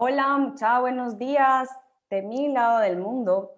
[0.00, 1.68] Hola, mucha buenos días
[2.08, 3.56] de mi lado del mundo.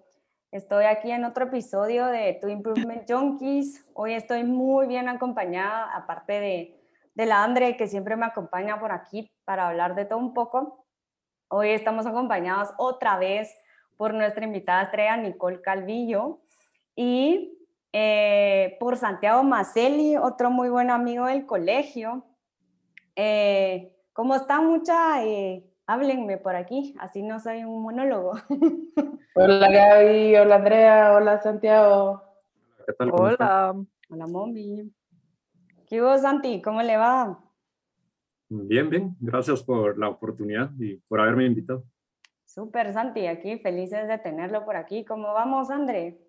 [0.51, 3.85] Estoy aquí en otro episodio de Tu Improvement Junkies.
[3.93, 6.81] Hoy estoy muy bien acompañada, aparte de,
[7.13, 10.87] de la Andre, que siempre me acompaña por aquí para hablar de todo un poco.
[11.47, 13.55] Hoy estamos acompañados otra vez
[13.95, 16.39] por nuestra invitada estrella Nicole Calvillo
[16.95, 17.55] y
[17.93, 22.25] eh, por Santiago Maceli, otro muy buen amigo del colegio.
[23.15, 25.23] Eh, ¿Cómo está mucha?
[25.23, 28.33] Eh, háblenme por aquí, así no soy un monólogo.
[29.35, 32.23] Hola Gaby, hola Andrea, hola Santiago.
[32.85, 33.11] ¿Qué tal?
[33.13, 33.75] Hola.
[34.09, 34.91] Hola Mombi.
[35.87, 36.61] ¿Qué hubo Santi?
[36.61, 37.39] ¿Cómo le va?
[38.49, 39.15] Bien, bien.
[39.19, 41.83] Gracias por la oportunidad y por haberme invitado.
[42.45, 45.05] Súper Santi, aquí felices de tenerlo por aquí.
[45.05, 46.19] ¿Cómo vamos, André?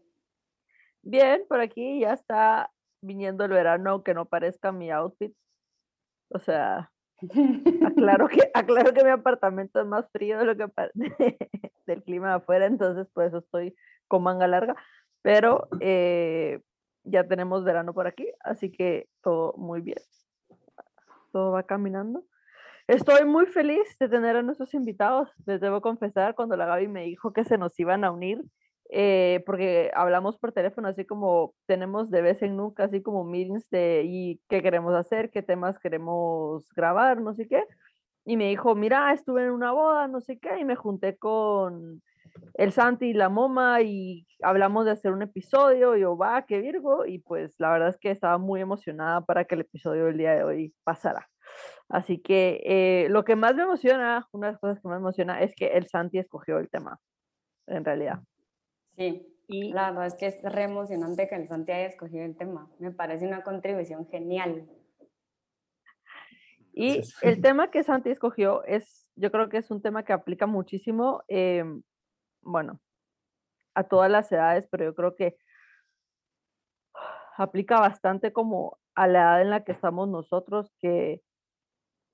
[1.02, 5.34] Bien, por aquí ya está viniendo el verano, aunque no parezca mi outfit.
[6.28, 6.91] O sea,
[7.86, 10.66] aclaro que, aclaro que mi apartamento es más frío de lo que
[11.86, 13.74] del clima afuera, entonces por eso estoy
[14.08, 14.76] con manga larga,
[15.22, 16.60] pero eh,
[17.04, 19.98] ya tenemos verano por aquí, así que todo muy bien.
[21.32, 22.24] Todo va caminando.
[22.88, 25.30] Estoy muy feliz de tener a nuestros invitados.
[25.46, 28.42] Les debo confesar, cuando la Gaby me dijo que se nos iban a unir,
[28.94, 33.70] eh, porque hablamos por teléfono, así como tenemos de vez en nunca, así como meetings
[33.70, 37.64] de y qué queremos hacer, qué temas queremos grabar, no sé qué.
[38.26, 42.02] Y me dijo, mira, estuve en una boda, no sé qué, y me junté con
[42.54, 46.60] el Santi y la Moma y hablamos de hacer un episodio, y yo, va, qué
[46.60, 50.18] Virgo, y pues la verdad es que estaba muy emocionada para que el episodio del
[50.18, 51.28] día de hoy pasara.
[51.88, 55.04] Así que eh, lo que más me emociona, una de las cosas que más me
[55.04, 56.98] emociona es que el Santi escogió el tema,
[57.66, 58.20] en realidad.
[58.96, 62.36] Sí, y la verdad es que es re emocionante que el Santi haya escogido el
[62.36, 62.70] tema.
[62.78, 64.68] Me parece una contribución genial.
[66.72, 70.46] Y el tema que Santi escogió es, yo creo que es un tema que aplica
[70.46, 71.82] muchísimo, em,
[72.40, 72.80] bueno,
[73.74, 75.36] a todas las edades, pero yo creo que
[77.36, 81.22] aplica bastante como a la edad en la que estamos nosotros, que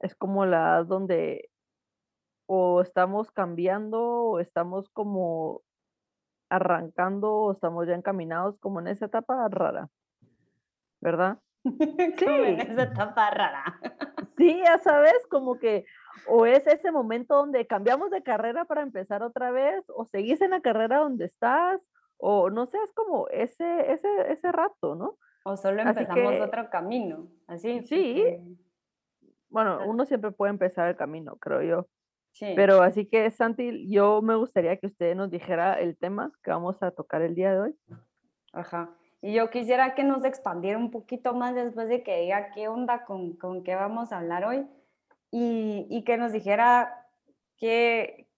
[0.01, 1.51] es como la edad donde
[2.47, 5.63] o estamos cambiando o estamos como
[6.49, 9.89] arrancando o estamos ya encaminados como en esa etapa rara,
[11.01, 11.39] ¿verdad?
[12.19, 12.25] Sí.
[12.25, 13.65] en esa etapa rara.
[14.37, 15.85] Sí, ya sabes, como que
[16.27, 20.51] o es ese momento donde cambiamos de carrera para empezar otra vez, o seguís en
[20.51, 21.81] la carrera donde estás,
[22.17, 25.19] o no sé, es como ese, ese, ese rato, ¿no?
[25.45, 27.83] O solo empezamos otro camino, así.
[27.87, 28.39] Sí.
[29.49, 31.89] Bueno, uno siempre puede empezar el camino, creo yo.
[32.41, 36.83] Pero así que, Santi, yo me gustaría que usted nos dijera el tema que vamos
[36.83, 37.77] a tocar el día de hoy.
[38.53, 38.95] Ajá.
[39.21, 43.05] Y yo quisiera que nos expandiera un poquito más después de que diga qué onda
[43.05, 44.67] con, con qué vamos a hablar hoy
[45.31, 47.07] y, y que nos dijera
[47.57, 48.29] qué,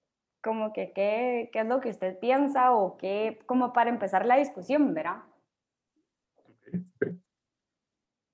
[0.43, 4.39] como que qué, qué es lo que usted piensa o qué, como para empezar la
[4.39, 5.23] discusión, ¿verdad?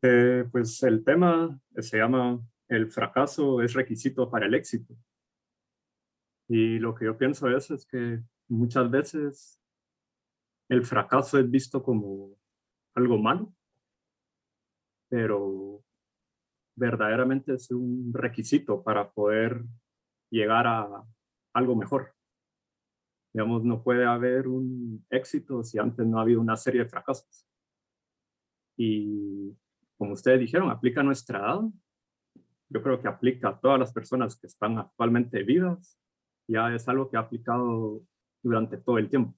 [0.03, 4.95] Eh, pues el tema se llama El fracaso es requisito para el éxito.
[6.49, 9.61] Y lo que yo pienso es, es que muchas veces
[10.69, 12.37] el fracaso es visto como
[12.95, 13.53] algo malo,
[15.09, 15.83] pero
[16.77, 19.65] verdaderamente es un requisito para poder
[20.31, 21.05] llegar a
[21.53, 22.15] algo mejor.
[23.33, 27.47] Digamos, no puede haber un éxito si antes no ha habido una serie de fracasos.
[28.77, 29.55] Y
[29.97, 31.61] como ustedes dijeron, aplica a nuestra edad.
[32.69, 35.99] Yo creo que aplica a todas las personas que están actualmente vivas
[36.49, 38.03] ya es algo que ha aplicado
[38.43, 39.37] durante todo el tiempo.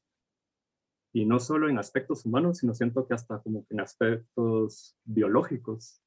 [1.13, 6.03] Y no solo en aspectos humanos, sino siento que hasta como en aspectos biológicos,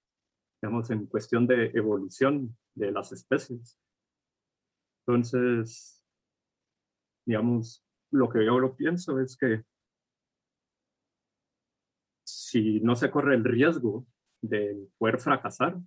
[0.61, 3.79] digamos, en cuestión de evolución de las especies.
[5.05, 6.03] Entonces,
[7.25, 9.63] digamos, lo que yo lo pienso es que
[12.23, 14.05] si no se corre el riesgo
[14.41, 15.77] de poder fracasar,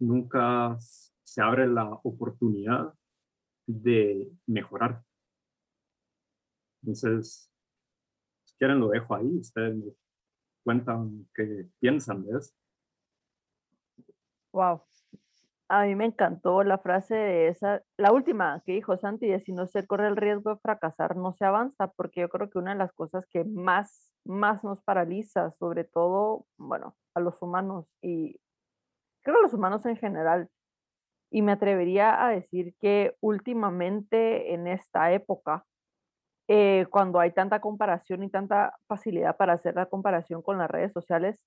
[0.00, 2.92] nunca se abre la oportunidad
[3.66, 5.02] de mejorar.
[6.82, 7.50] Entonces,
[8.44, 9.92] si quieren lo dejo ahí, ustedes me
[10.64, 12.54] cuentan qué piensan de eso.
[14.52, 14.82] Wow.
[15.68, 19.52] A mí me encantó la frase de esa, la última que dijo Santi, de si
[19.52, 22.72] no se corre el riesgo de fracasar, no se avanza, porque yo creo que una
[22.72, 28.38] de las cosas que más, más nos paraliza, sobre todo, bueno, a los humanos y
[29.22, 30.48] creo a los humanos en general,
[31.30, 35.64] y me atrevería a decir que últimamente en esta época,
[36.48, 40.92] eh, cuando hay tanta comparación y tanta facilidad para hacer la comparación con las redes
[40.92, 41.42] sociales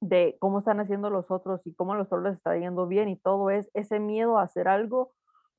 [0.00, 3.16] de cómo están haciendo los otros y cómo los otros les está yendo bien y
[3.16, 5.12] todo es ese miedo a hacer algo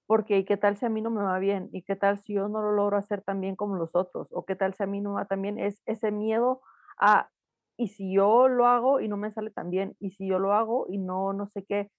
[0.05, 1.69] porque ¿y qué tal si a mí no me va bien?
[1.71, 4.27] ¿Y qué tal si yo no lo logro hacer tan bien como los otros?
[4.31, 5.57] ¿O qué tal si a mí no va tan bien?
[5.57, 6.61] Es ese miedo
[6.99, 7.29] a,
[7.77, 9.95] ¿y si yo lo hago y no me sale tan bien?
[9.99, 11.89] ¿Y si yo lo hago y no, no sé qué?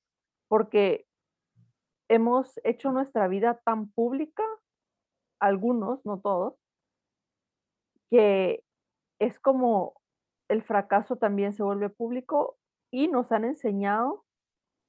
[0.49, 1.07] Porque
[2.15, 4.45] hemos hecho nuestra vida tan pública,
[5.41, 6.55] algunos, no todos,
[8.11, 8.63] que
[9.19, 10.01] es como
[10.49, 12.57] el fracaso también se vuelve público
[12.91, 14.25] y nos han enseñado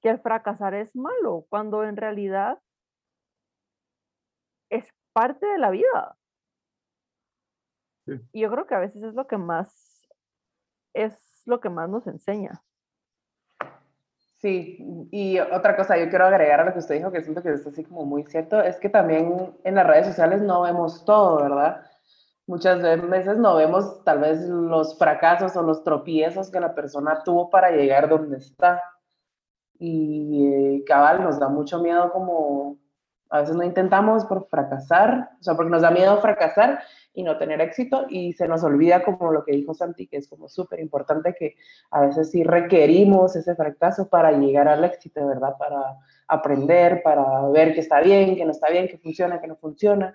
[0.02, 2.60] que el fracasar es malo, cuando en realidad
[4.70, 6.18] es parte de la vida.
[8.34, 9.96] Y yo creo que a veces es lo que más
[10.96, 12.64] es lo que más nos enseña.
[14.46, 14.78] Sí,
[15.10, 17.66] y otra cosa, yo quiero agregar a lo que usted dijo, que siento que es
[17.66, 21.82] así como muy cierto, es que también en las redes sociales no vemos todo, ¿verdad?
[22.46, 27.50] Muchas veces no vemos tal vez los fracasos o los tropiezos que la persona tuvo
[27.50, 28.84] para llegar donde está.
[29.80, 32.78] Y eh, cabal, nos da mucho miedo como
[33.32, 36.84] a veces no intentamos por fracasar, o sea, porque nos da miedo fracasar
[37.16, 40.28] y no tener éxito y se nos olvida como lo que dijo Santi, que es
[40.28, 41.56] como súper importante que
[41.92, 45.56] a veces sí requerimos ese fracaso para llegar al éxito, ¿verdad?
[45.58, 45.98] Para
[46.28, 50.14] aprender, para ver que está bien, que no está bien, que funciona, que no funciona.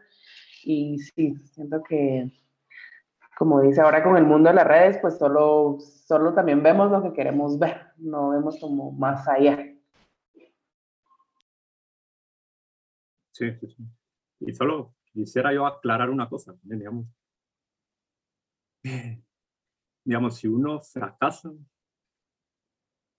[0.63, 2.31] Y sí, siento que,
[3.37, 7.03] como dice ahora con el mundo de las redes, pues solo, solo también vemos lo
[7.03, 9.57] que queremos ver, no vemos como más allá.
[13.33, 13.85] Sí, sí, sí.
[14.41, 17.07] Y solo quisiera yo aclarar una cosa, digamos.
[20.05, 21.53] Digamos, si uno fracasa,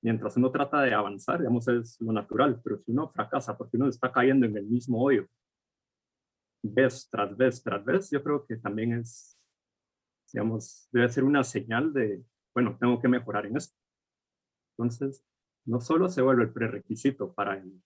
[0.02, 3.88] mientras uno trata de avanzar, digamos, es lo natural, pero si uno fracasa porque uno
[3.88, 5.28] está cayendo en el mismo hoyo,
[6.64, 9.38] vez tras vez tras vez, yo creo que también es,
[10.34, 12.24] digamos, debe ser una señal de,
[12.54, 13.78] bueno, tengo que mejorar en esto.
[14.78, 15.24] Entonces,
[15.66, 17.82] no solo se vuelve el prerequisito para el,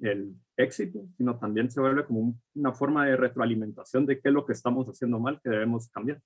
[0.00, 4.44] el éxito, sino también se vuelve como una forma de retroalimentación de qué es lo
[4.44, 6.20] que estamos haciendo mal, que debemos cambiar.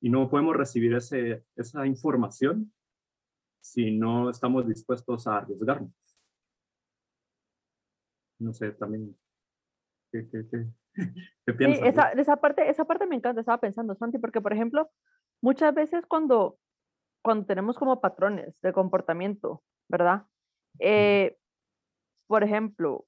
[0.00, 2.72] Y no podemos recibir ese, esa información
[3.60, 5.92] si no estamos dispuestos a arriesgarnos.
[8.38, 9.14] No sé, también,
[10.10, 10.66] ¿qué, qué, qué,
[11.46, 11.82] qué piensas?
[11.82, 14.90] Sí, esa, esa, parte, esa parte me encanta, estaba pensando, Santi, porque, por ejemplo,
[15.42, 16.58] muchas veces cuando,
[17.22, 20.24] cuando tenemos como patrones de comportamiento, ¿verdad?
[20.78, 21.36] Eh,
[22.30, 23.06] por ejemplo,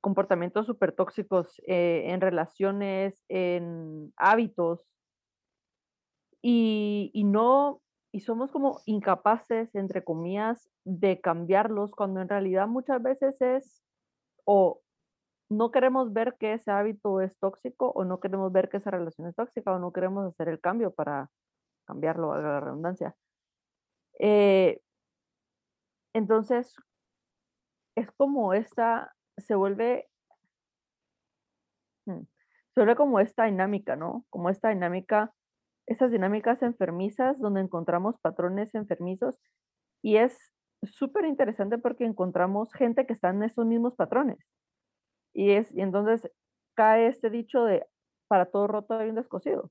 [0.00, 4.80] comportamientos súper tóxicos eh, en relaciones, en hábitos,
[6.40, 7.82] y, y, no,
[8.12, 13.82] y somos como incapaces, entre comillas, de cambiarlos, cuando en realidad muchas veces es,
[14.46, 14.80] o
[15.50, 19.28] no queremos ver que ese hábito es tóxico, o no queremos ver que esa relación
[19.28, 21.28] es tóxica, o no queremos hacer el cambio para
[21.86, 23.14] cambiarlo, a la redundancia.
[24.18, 24.80] Eh,
[26.14, 26.74] entonces,
[28.00, 30.08] es como esta, se vuelve,
[32.06, 32.22] mm,
[32.74, 34.24] se vuelve como esta dinámica, ¿no?
[34.30, 35.32] Como esta dinámica,
[35.86, 39.38] esas dinámicas enfermizas donde encontramos patrones enfermizos
[40.02, 40.36] y es
[40.82, 44.38] súper interesante porque encontramos gente que está en esos mismos patrones.
[45.34, 46.28] Y es, y entonces
[46.74, 47.86] cae este dicho de
[48.28, 49.70] para todo roto hay un descosido.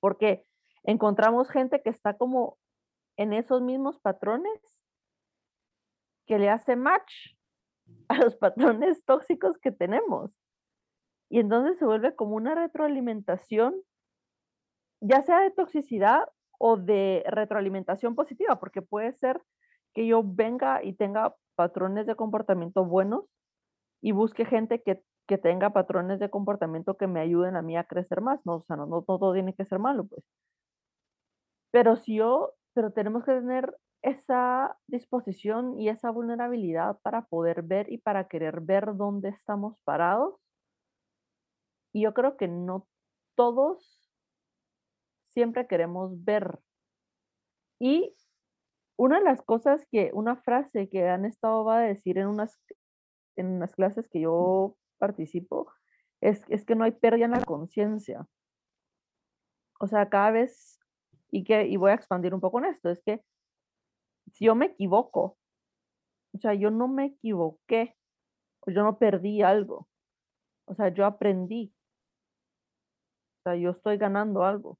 [0.00, 0.44] Porque
[0.84, 2.58] encontramos gente que está como
[3.16, 4.81] en esos mismos patrones
[6.26, 7.12] que le hace match
[8.08, 10.30] a los patrones tóxicos que tenemos.
[11.30, 13.74] Y entonces se vuelve como una retroalimentación,
[15.00, 19.40] ya sea de toxicidad o de retroalimentación positiva, porque puede ser
[19.94, 23.24] que yo venga y tenga patrones de comportamiento buenos
[24.02, 27.84] y busque gente que, que tenga patrones de comportamiento que me ayuden a mí a
[27.84, 28.44] crecer más.
[28.44, 30.24] No, o sea, no, no, todo tiene que ser malo, pues.
[31.70, 37.90] Pero si yo, pero tenemos que tener esa disposición y esa vulnerabilidad para poder ver
[37.90, 40.34] y para querer ver dónde estamos parados.
[41.92, 42.88] Y yo creo que no
[43.34, 44.10] todos
[45.28, 46.58] siempre queremos ver.
[47.78, 48.14] Y
[48.96, 52.60] una de las cosas que, una frase que han estado va a decir en unas,
[53.36, 55.72] en unas clases que yo participo,
[56.20, 58.26] es, es que no hay pérdida en la conciencia.
[59.80, 60.78] O sea, cada vez,
[61.30, 63.22] y, que, y voy a expandir un poco en esto, es que
[64.42, 65.38] yo me equivoco,
[66.34, 67.96] o sea, yo no me equivoqué,
[68.66, 69.88] yo no perdí algo,
[70.66, 71.72] o sea, yo aprendí,
[73.40, 74.78] o sea, yo estoy ganando algo,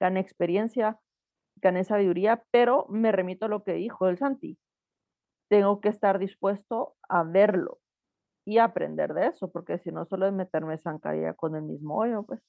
[0.00, 0.98] gané experiencia,
[1.56, 4.58] gané sabiduría, pero me remito a lo que dijo el Santi,
[5.50, 7.78] tengo que estar dispuesto a verlo
[8.46, 12.24] y aprender de eso, porque si no solo es meterme zancadilla con el mismo hoyo,
[12.24, 12.40] pues.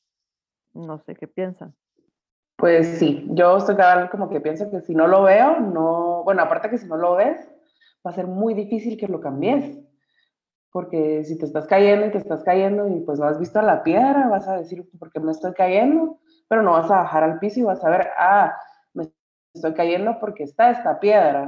[0.75, 1.75] No sé qué piensan.
[2.57, 3.75] Pues sí, yo estoy
[4.11, 7.15] como que pienso que si no lo veo, no, bueno, aparte que si no lo
[7.15, 7.37] ves,
[8.05, 9.77] va a ser muy difícil que lo cambies.
[10.71, 13.81] porque si te estás cayendo y te estás cayendo y pues no has visto la
[13.83, 16.19] piedra, vas a decir, ¿por qué me estoy cayendo?
[16.49, 18.57] Pero no vas a bajar al piso y vas a ver, ah,
[18.93, 19.09] me
[19.53, 21.47] estoy cayendo porque está esta piedra.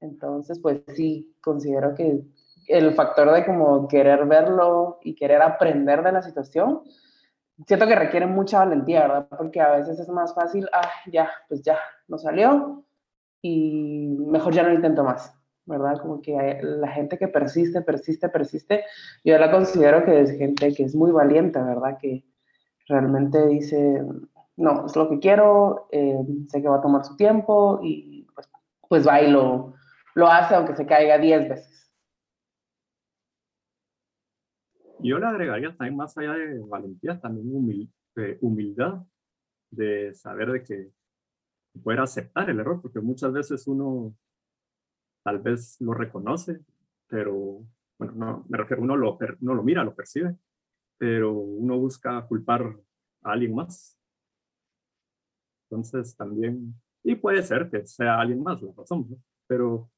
[0.00, 2.22] Entonces, pues sí, considero que
[2.68, 6.82] el factor de como querer verlo y querer aprender de la situación,
[7.66, 9.28] siento que requiere mucha valentía, ¿verdad?
[9.36, 12.84] Porque a veces es más fácil, ah, ya, pues ya, no salió
[13.42, 15.34] y mejor ya no intento más.
[15.70, 15.98] ¿verdad?
[15.98, 18.84] Como que la gente que persiste, persiste, persiste,
[19.24, 21.96] yo la considero que es gente que es muy valiente, ¿verdad?
[21.98, 22.24] Que
[22.88, 24.04] realmente dice,
[24.56, 28.50] no, es lo que quiero, eh, sé que va a tomar su tiempo y pues,
[28.88, 29.74] pues va y lo,
[30.14, 31.79] lo hace aunque se caiga 10 veces.
[35.02, 37.90] Yo le agregaría también más allá de valentía, también
[38.40, 39.02] humildad,
[39.70, 40.90] de saber de que
[41.82, 44.14] poder aceptar el error, porque muchas veces uno
[45.22, 46.60] tal vez lo reconoce,
[47.06, 47.64] pero,
[47.98, 50.36] bueno, no, me refiero, uno lo, no lo mira, lo percibe,
[50.98, 52.76] pero uno busca culpar
[53.22, 53.98] a alguien más.
[55.68, 59.06] Entonces también, y puede ser que sea alguien más la razón,
[59.46, 59.90] pero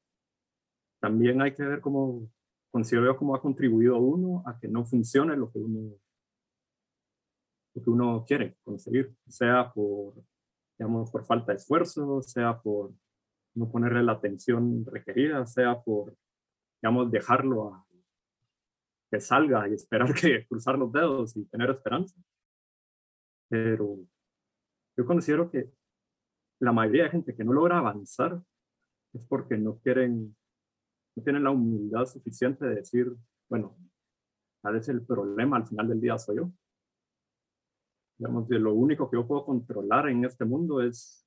[1.01, 2.29] también hay que ver cómo,
[2.73, 5.95] considero cómo ha contribuido uno a que no funcione lo que uno,
[7.75, 10.15] lo que uno quiere conseguir, sea por,
[10.79, 12.91] digamos, por falta de esfuerzo, sea por
[13.53, 16.17] no ponerle la atención requerida, sea por,
[16.81, 17.85] digamos, dejarlo a
[19.11, 22.19] que salga y esperar que cruzar los dedos y tener esperanza.
[23.49, 23.99] Pero
[24.97, 25.71] yo considero que
[26.59, 28.41] la mayoría de gente que no logra avanzar
[29.13, 30.35] es porque no quieren,
[31.15, 33.13] no tienen la humildad suficiente de decir,
[33.49, 33.77] bueno,
[34.61, 36.51] tal vez el problema al final del día soy yo.
[38.17, 41.23] Digamos, de lo único que yo puedo controlar en este mundo es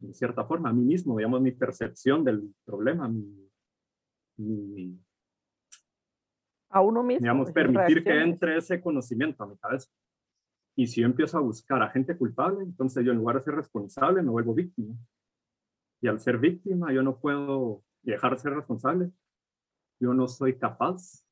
[0.00, 3.08] en cierta forma, a mí mismo, digamos, mi percepción del problema,
[4.36, 4.98] mi,
[6.70, 7.22] a uno mismo.
[7.22, 9.88] Digamos, permitir que entre ese conocimiento a mi cabeza.
[10.76, 13.54] Y si yo empiezo a buscar a gente culpable, entonces yo en lugar de ser
[13.54, 14.94] responsable me vuelvo víctima.
[16.02, 19.10] Y al ser víctima yo no puedo dejar de ser responsable.
[20.00, 21.24] Yo no soy capaz,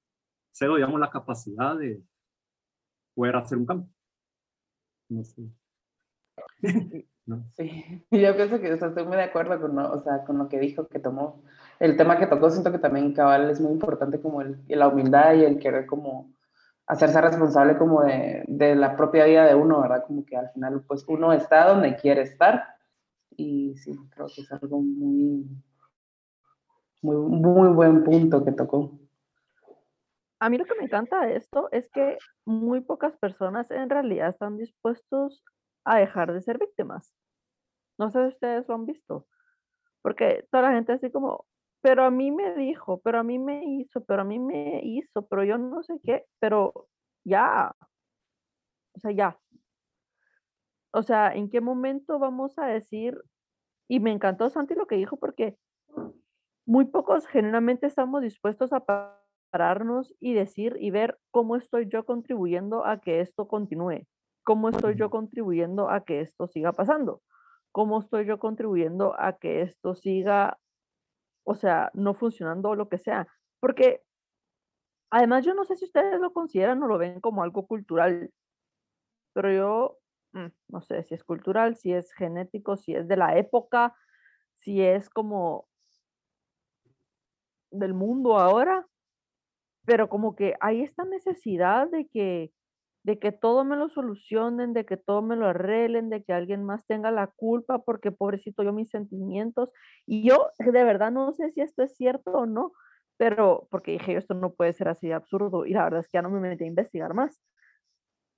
[0.53, 2.03] cedo, digamos, la capacidad de
[3.15, 3.89] poder hacer un cambio.
[5.09, 5.43] No sé.
[7.57, 10.89] Sí, yo pienso que estoy muy de acuerdo con, o sea, con lo que dijo,
[10.89, 11.45] que tomó.
[11.79, 15.35] El tema que tocó, siento que también cabal es muy importante como el, la humildad
[15.35, 16.35] y el querer como
[16.87, 20.05] hacerse responsable como de, de, la propia vida de uno, ¿verdad?
[20.05, 22.65] Como que al final pues uno está donde quiere estar
[23.37, 25.47] y sí, creo que es algo muy,
[27.03, 28.91] muy, muy buen punto que tocó.
[30.41, 34.31] A mí lo que me encanta de esto es que muy pocas personas en realidad
[34.31, 35.45] están dispuestos
[35.85, 37.15] a dejar de ser víctimas.
[37.99, 39.27] No sé si ustedes lo han visto,
[40.03, 41.47] porque toda la gente así como,
[41.81, 45.27] pero a mí me dijo, pero a mí me hizo, pero a mí me hizo,
[45.27, 46.89] pero yo no sé qué, pero
[47.25, 47.75] ya,
[48.95, 49.39] o sea, ya.
[50.93, 53.21] O sea, ¿en qué momento vamos a decir?
[53.89, 55.57] Y me encantó Santi lo que dijo porque
[56.67, 58.85] muy pocos generalmente estamos dispuestos a
[59.51, 64.07] pararnos y decir y ver cómo estoy yo contribuyendo a que esto continúe.
[64.45, 67.23] ¿Cómo estoy yo contribuyendo a que esto siga pasando?
[67.71, 70.59] ¿Cómo estoy yo contribuyendo a que esto siga,
[71.45, 73.29] o sea, no funcionando o lo que sea?
[73.61, 74.03] Porque
[75.11, 78.31] además yo no sé si ustedes lo consideran o lo ven como algo cultural,
[79.33, 79.99] pero yo
[80.33, 83.95] mm, no sé si es cultural, si es genético, si es de la época,
[84.59, 85.69] si es como
[87.73, 88.87] del mundo ahora,
[89.85, 92.53] pero como que hay esta necesidad de que
[93.05, 96.65] de que todo me lo solucionen, de que todo me lo arreglen, de que alguien
[96.65, 99.71] más tenga la culpa porque pobrecito yo mis sentimientos.
[100.07, 102.73] Y yo de verdad no sé si esto es cierto o no,
[103.17, 106.19] pero porque dije, esto no puede ser así de absurdo y la verdad es que
[106.19, 107.41] ya no me metí a investigar más.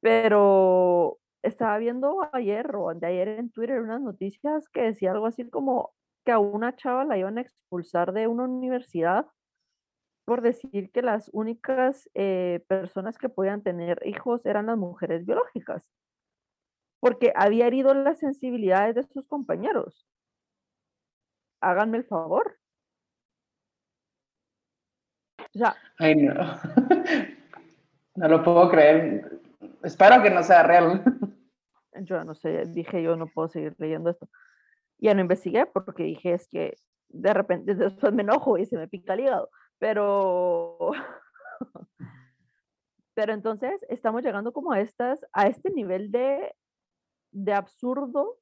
[0.01, 5.49] Pero estaba viendo ayer o de ayer en Twitter unas noticias que decía algo así
[5.49, 9.27] como que a una chava la iban a expulsar de una universidad
[10.25, 15.87] por decir que las únicas eh, personas que podían tener hijos eran las mujeres biológicas,
[17.01, 20.07] porque había herido las sensibilidades de sus compañeros.
[21.61, 22.59] Háganme el favor.
[25.39, 26.35] O sea, Ay, no.
[28.17, 29.41] no lo puedo creer.
[29.83, 31.05] Espero que no sea real.
[32.01, 34.29] Yo no sé, dije yo no puedo seguir leyendo esto.
[35.05, 36.79] Ya no investigué porque dije es que
[37.11, 39.51] de repente después me enojo y se me pica el hígado.
[39.77, 40.93] Pero,
[43.15, 46.57] pero entonces estamos llegando como a estas, a este nivel de,
[47.33, 48.39] de absurdo,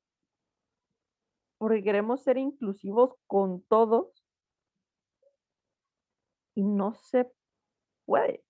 [1.58, 4.24] porque queremos ser inclusivos con todos
[6.54, 7.28] y no sé
[8.04, 8.44] puede.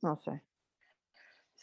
[0.00, 0.42] No sé.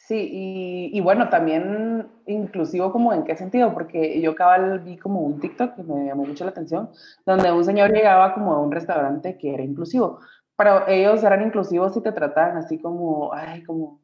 [0.09, 5.19] Sí, y, y, bueno, también inclusivo como en qué sentido, porque yo cabal vi como
[5.19, 6.89] un TikTok que me llamó mucho la atención,
[7.27, 10.19] donde un señor llegaba como a un restaurante que era inclusivo,
[10.57, 14.01] pero ellos eran inclusivos y te trataban así como, ay, como,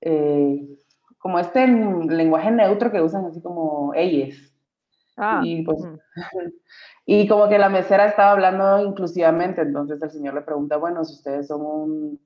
[0.00, 0.66] eh,
[1.18, 4.50] como este lenguaje neutro que usan así como ellos.
[5.18, 5.78] Ah, y, pues,
[7.04, 11.12] y como que la mesera estaba hablando inclusivamente, entonces el señor le pregunta, bueno, si
[11.16, 12.20] ustedes son un...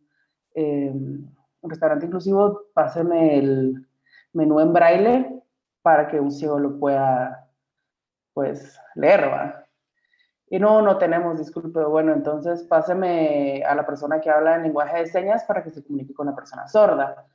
[0.55, 0.93] Eh,
[1.63, 3.87] un restaurante inclusivo, páseme el
[4.33, 5.43] menú en braille
[5.83, 7.49] para que un ciego lo pueda,
[8.35, 9.67] pues, leer, ¿va?
[10.49, 11.83] Y no, no tenemos, disculpe.
[11.85, 15.85] Bueno, entonces páseme a la persona que habla en lenguaje de señas para que se
[15.85, 17.27] comunique con la persona sorda.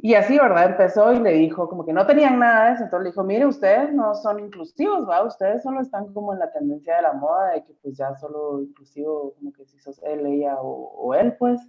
[0.00, 0.66] Y así, ¿verdad?
[0.66, 2.84] Empezó y le dijo como que no tenían nada de eso.
[2.84, 5.24] Entonces le dijo, mire, ustedes no son inclusivos, ¿va?
[5.24, 8.60] Ustedes solo están como en la tendencia de la moda de que pues ya solo
[8.62, 11.60] inclusivo, como que si sos él, ella o, o él, pues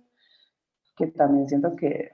[1.00, 2.12] que también siento que,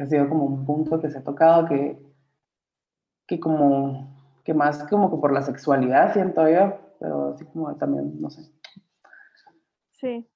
[0.00, 2.02] ha sido como un punto que se ha tocado, que,
[3.26, 8.18] que como, que más como que por la sexualidad siento yo, pero así como también,
[8.18, 8.50] no sé.
[9.90, 10.26] Sí,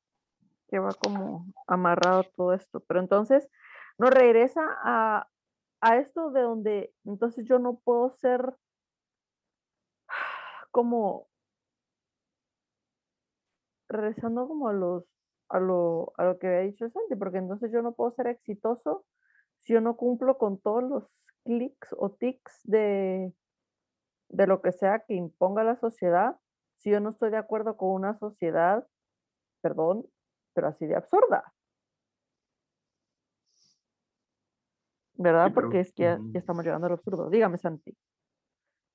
[0.69, 3.49] que va como amarrado todo esto, pero entonces
[3.97, 5.27] nos regresa a,
[5.81, 8.55] a esto de donde entonces yo no puedo ser
[10.71, 11.27] como
[13.89, 15.13] regresando como a los
[15.54, 19.06] a lo, a lo que había dicho Santi, porque entonces yo no puedo ser exitoso
[19.61, 21.04] si yo no cumplo con todos los
[21.44, 23.32] clics o tics de,
[24.30, 26.37] de lo que sea que imponga la sociedad,
[26.78, 28.84] si yo no estoy de acuerdo con una sociedad,
[29.61, 30.04] perdón,
[30.54, 31.54] pero así de absurda.
[35.16, 35.52] ¿Verdad?
[35.54, 37.30] Porque es que ya, estamos llegando al absurdo.
[37.30, 37.96] Dígame, Santi.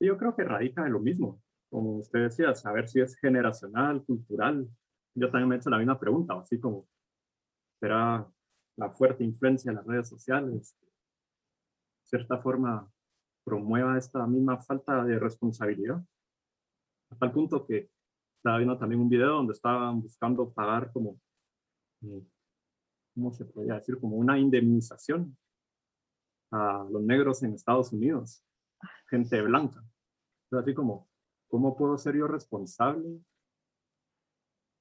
[0.02, 4.68] Yo creo que radica en lo mismo, como usted decía, saber si es generacional, cultural,
[5.20, 6.88] yo también me he hecho la misma pregunta, así como,
[7.80, 8.26] ¿será
[8.78, 10.76] la fuerte influencia de las redes sociales?
[10.82, 10.88] De
[12.06, 12.90] cierta forma
[13.44, 16.02] promueva esta misma falta de responsabilidad.
[17.12, 17.90] A tal punto que
[18.38, 21.20] estaba viendo también un video donde estaban buscando pagar como,
[22.04, 22.24] eh,
[23.14, 24.00] ¿cómo se podría decir?
[24.00, 25.36] Como una indemnización
[26.52, 28.44] a los negros en Estados Unidos,
[29.10, 29.84] gente blanca.
[30.52, 31.10] así como,
[31.48, 33.20] ¿cómo puedo ser yo responsable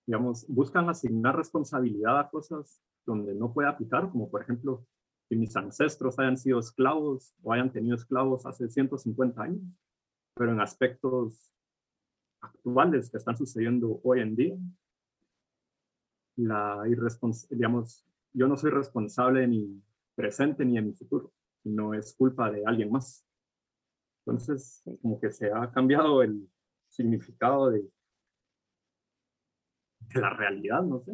[0.08, 4.86] digamos, buscan asignar responsabilidad a cosas donde no puede aplicar, como por ejemplo
[5.28, 9.60] que mis ancestros hayan sido esclavos o hayan tenido esclavos hace 150 años,
[10.34, 11.52] pero en aspectos
[12.40, 14.56] actuales que están sucediendo hoy en día,
[16.36, 16.84] la
[17.50, 19.82] digamos, yo no soy responsable de mi
[20.14, 23.26] presente ni de mi futuro, no es culpa de alguien más.
[24.24, 26.48] Entonces, como que se ha cambiado el
[26.88, 27.86] significado de
[30.00, 31.12] de la realidad, no sé.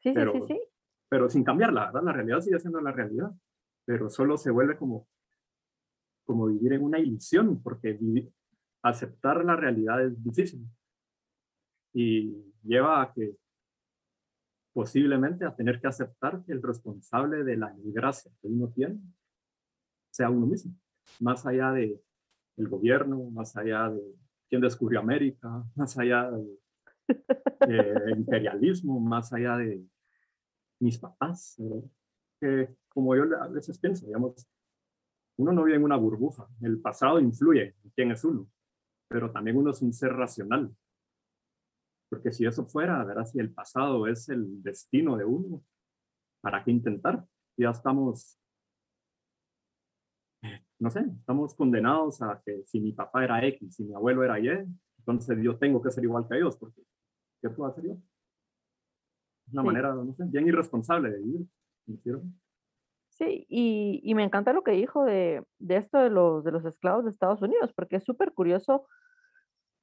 [0.00, 0.60] Sí, sí, sí, sí.
[1.08, 2.02] Pero sin cambiarla, ¿verdad?
[2.04, 3.30] La realidad sigue siendo la realidad,
[3.84, 5.06] pero solo se vuelve como,
[6.24, 7.98] como vivir en una ilusión, porque
[8.82, 10.66] aceptar la realidad es difícil
[11.92, 13.36] y lleva a que
[14.72, 18.98] posiblemente a tener que aceptar que el responsable de la desgracia que uno tiene
[20.10, 20.74] sea uno mismo,
[21.20, 22.00] más allá de
[22.56, 24.02] el gobierno, más allá de
[24.48, 26.58] quién descubrió América, más allá de
[27.68, 29.84] eh, imperialismo, más allá de
[30.80, 31.60] mis papás,
[32.40, 34.48] que como yo a veces pienso, digamos,
[35.38, 38.48] uno no vive en una burbuja, el pasado influye en quién es uno,
[39.08, 40.74] pero también uno es un ser racional,
[42.10, 45.64] porque si eso fuera, verás, si el pasado es el destino de uno,
[46.42, 47.24] ¿para qué intentar?
[47.56, 48.38] Ya estamos,
[50.78, 54.38] no sé, estamos condenados a que si mi papá era X, si mi abuelo era
[54.38, 54.48] Y,
[54.98, 56.82] entonces yo tengo que ser igual que ellos, porque
[57.42, 57.96] ¿qué puedo hacer yo?
[59.52, 61.46] Una manera, no sé, bien irresponsable de vivir.
[63.10, 66.64] Sí, y, y, me encanta lo que dijo de, de, esto de los, de los
[66.64, 68.86] esclavos de Estados Unidos, porque es súper curioso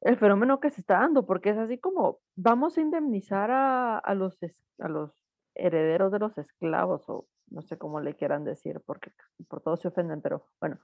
[0.01, 4.15] el fenómeno que se está dando, porque es así como vamos a indemnizar a, a,
[4.15, 4.39] los,
[4.79, 5.11] a los
[5.55, 9.11] herederos de los esclavos, o no sé cómo le quieran decir, porque
[9.47, 10.79] por todos se ofenden, pero bueno,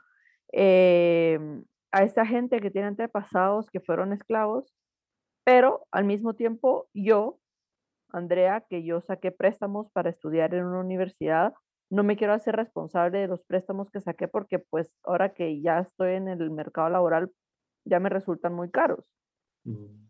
[0.51, 1.39] eh,
[1.91, 4.73] a esta gente que tiene antepasados que fueron esclavos,
[5.45, 7.39] pero al mismo tiempo yo,
[8.09, 11.53] Andrea, que yo saqué préstamos para estudiar en una universidad,
[11.89, 15.79] no me quiero hacer responsable de los préstamos que saqué porque pues ahora que ya
[15.79, 17.31] estoy en el mercado laboral
[17.85, 19.05] ya me resultan muy caros.
[19.63, 20.07] Mm.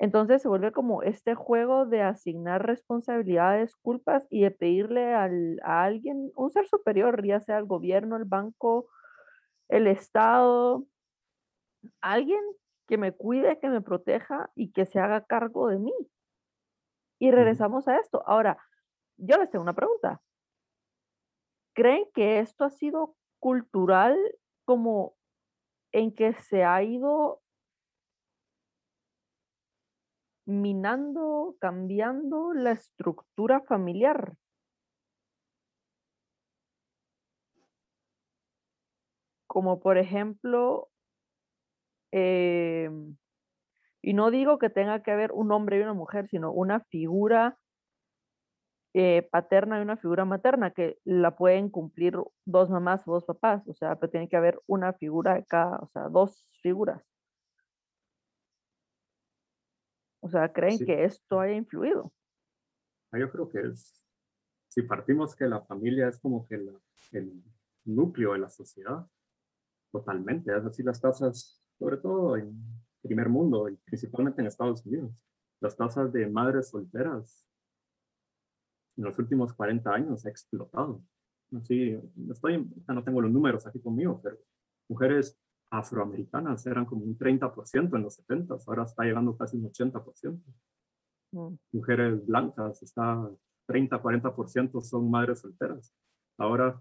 [0.00, 5.84] Entonces se vuelve como este juego de asignar responsabilidades, culpas y de pedirle al, a
[5.84, 8.88] alguien, un ser superior, ya sea el gobierno, el banco,
[9.68, 10.84] el Estado,
[12.00, 12.40] alguien
[12.88, 15.92] que me cuide, que me proteja y que se haga cargo de mí.
[17.20, 18.22] Y regresamos a esto.
[18.26, 18.58] Ahora,
[19.18, 20.22] yo les tengo una pregunta.
[21.74, 24.16] ¿Creen que esto ha sido cultural
[24.64, 25.16] como
[25.92, 27.42] en que se ha ido
[30.46, 34.34] minando, cambiando la estructura familiar?
[39.46, 40.87] Como por ejemplo,
[42.10, 43.16] em,
[44.02, 47.58] y no digo que tenga que haber un hombre y una mujer, sino una figura
[48.94, 53.66] eh, paterna y una figura materna que la pueden cumplir dos mamás o dos papás,
[53.68, 57.04] o sea, pero tiene que haber una figura de cada, o sea, dos figuras.
[60.20, 62.12] O sea, ¿creen que esto haya influido?
[63.12, 64.04] Ah, yo creo que es,
[64.68, 66.56] si partimos que la familia es como que
[67.12, 67.42] el
[67.84, 69.06] núcleo de la sociedad,
[69.92, 72.56] totalmente, es así las tasas, sobre todo en
[73.02, 75.12] primer mundo y principalmente en Estados Unidos,
[75.60, 77.46] las tasas de madres solteras
[78.96, 81.02] en los últimos 40 años ha explotado.
[81.56, 81.98] Así,
[82.30, 84.38] estoy, no tengo los números aquí conmigo, pero
[84.88, 85.38] mujeres
[85.70, 90.42] afroamericanas eran como un 30% en los 70, ahora está llegando casi un 80%.
[91.32, 91.54] Mm.
[91.72, 93.30] Mujeres blancas, está
[93.66, 95.94] 30, 40% son madres solteras.
[96.38, 96.80] Ahora,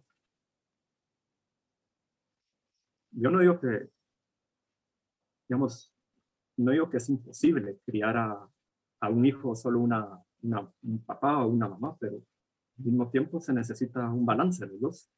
[3.12, 3.90] yo no digo que,
[5.48, 5.94] digamos,
[6.58, 8.50] no digo que es imposible criar a,
[9.00, 13.54] a un hijo solo una, un papá o una mamá, pero al mismo tiempo se
[13.54, 15.12] necesita un balance de los dos.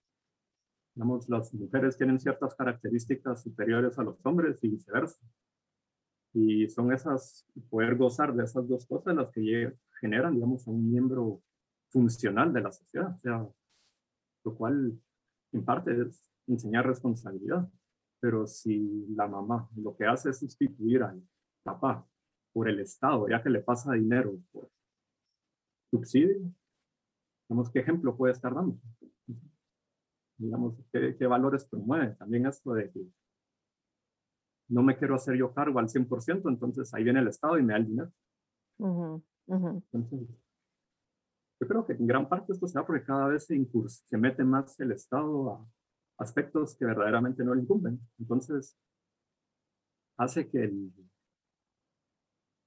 [0.96, 5.20] Digamos, las mujeres tienen ciertas características superiores a los hombres y viceversa.
[6.34, 10.92] Y son esas, poder gozar de esas dos cosas las que generan, digamos, a un
[10.92, 11.42] miembro
[11.90, 13.14] funcional de la sociedad.
[13.16, 13.48] O sea,
[14.44, 15.00] lo cual
[15.52, 17.68] en parte es enseñar responsabilidad.
[18.20, 21.22] Pero si la mamá lo que hace es sustituir al
[21.64, 22.06] papá
[22.54, 24.70] por el Estado, ya que le pasa dinero por
[25.90, 26.52] subsidio,
[27.48, 28.78] digamos, ¿qué ejemplo puede estar dando?
[30.38, 32.16] Digamos, ¿qué, valores promueve?
[32.16, 33.02] También esto de que
[34.70, 37.74] no me quiero hacer yo cargo al 100%, entonces ahí viene el Estado y me
[37.74, 38.12] da el dinero.
[39.48, 40.30] Entonces,
[41.60, 43.68] yo creo que en gran parte esto se da porque cada vez se,
[44.06, 45.68] se mete más el Estado a
[46.20, 48.00] aspectos que verdaderamente no le incumben.
[48.20, 48.78] Entonces,
[50.18, 50.94] hace que el,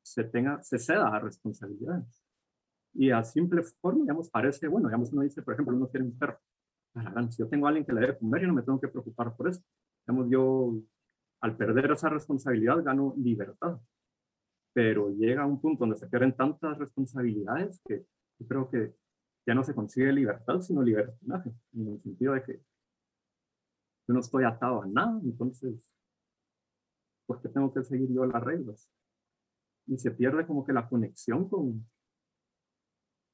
[0.03, 2.25] se tenga, se ceda a responsabilidades.
[2.95, 6.19] Y a simple forma, digamos, parece, bueno, digamos, uno dice, por ejemplo, uno quiere un
[6.19, 6.39] perro.
[7.31, 9.35] Si yo tengo a alguien que le debe comer, yo no me tengo que preocupar
[9.35, 9.63] por eso.
[10.07, 10.75] Digamos, yo,
[11.41, 13.81] al perder esa responsabilidad, gano libertad.
[14.75, 18.07] Pero llega un punto donde se pierden tantas responsabilidades que
[18.39, 18.95] yo creo que
[19.47, 22.61] ya no se consigue libertad, sino libertinaje, en el sentido de que
[24.13, 25.91] yo no estoy atado a nada, entonces,
[27.27, 28.91] ¿por qué tengo que seguir yo las reglas?
[29.87, 31.89] Y se pierde como que la conexión con,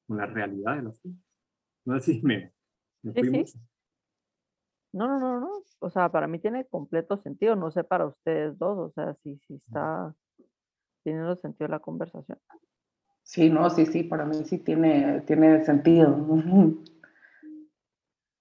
[0.06, 1.18] con la realidad de las cosas.
[1.84, 2.52] No sé si me,
[3.02, 3.58] fui mucho.
[4.92, 5.62] No, no, no, no.
[5.80, 7.56] O sea, para mí tiene completo sentido.
[7.56, 8.78] No sé para ustedes dos.
[8.78, 10.14] O sea, si, si está
[11.02, 12.38] teniendo sentido la conversación.
[13.22, 16.16] Sí, no, sí, sí, para mí sí tiene, tiene sentido.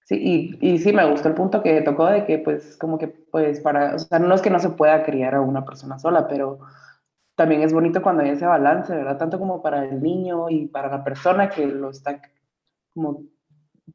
[0.07, 3.09] Sí, y, y, sí me gustó el punto que tocó de que pues como que
[3.09, 6.29] pues para, o sea, no es que no se pueda criar a una persona sola,
[6.29, 6.59] pero
[7.35, 9.17] también es bonito cuando hay ese balance, ¿verdad?
[9.17, 12.21] Tanto como para el niño y para la persona que lo está
[12.93, 13.25] como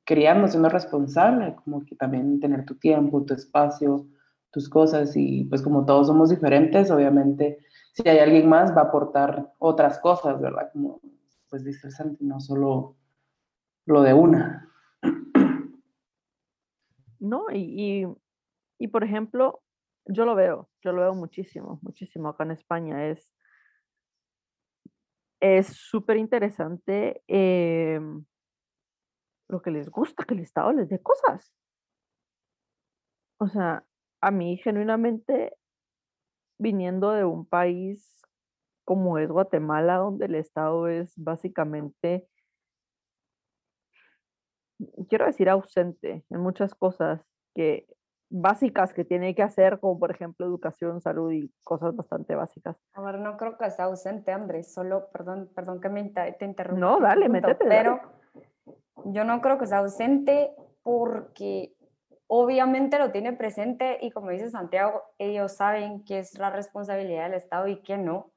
[0.04, 4.06] criando, siendo responsable, como que también tener tu tiempo, tu espacio,
[4.50, 7.58] tus cosas y pues como todos somos diferentes, obviamente
[7.94, 10.68] si hay alguien más va a aportar otras cosas, ¿verdad?
[10.74, 11.00] Como
[11.48, 12.96] pues dice Santi, no solo
[13.86, 14.71] lo de una.
[17.22, 18.06] No, y,
[18.78, 19.62] y, por ejemplo,
[20.06, 23.08] yo lo veo, yo lo veo muchísimo, muchísimo acá en España.
[23.10, 23.32] Es
[25.42, 28.24] es súper interesante em,
[29.48, 31.52] lo que les gusta, que el Estado les dé cosas.
[33.40, 33.84] O sea,
[34.20, 35.56] a mí genuinamente,
[36.60, 38.22] viniendo de un país
[38.84, 42.28] como es Guatemala, donde el Estado es básicamente,
[45.08, 47.20] quiero decir, ausente en muchas cosas
[47.54, 47.86] que
[48.32, 52.76] básicas que tiene que hacer, como por ejemplo educación, salud y cosas bastante básicas.
[52.94, 56.80] A ver, no creo que sea ausente, Andrés, solo, perdón, perdón que me te interrumpa.
[56.80, 57.66] No, dale, métete.
[57.66, 58.00] Pero
[59.06, 61.74] yo no creo que sea ausente porque
[62.26, 67.34] obviamente lo tiene presente y como dice Santiago, ellos saben que es la responsabilidad del
[67.34, 68.31] Estado y que no.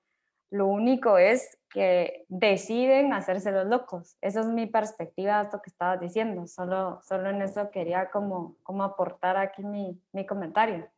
[0.55, 4.15] Lo único es que deciden hacerse los locos.
[4.21, 6.47] Esa es mi perspectiva de esto que estabas diciendo.
[6.47, 10.89] Solo, solo en eso quería como, como aportar aquí mi, mi comentario.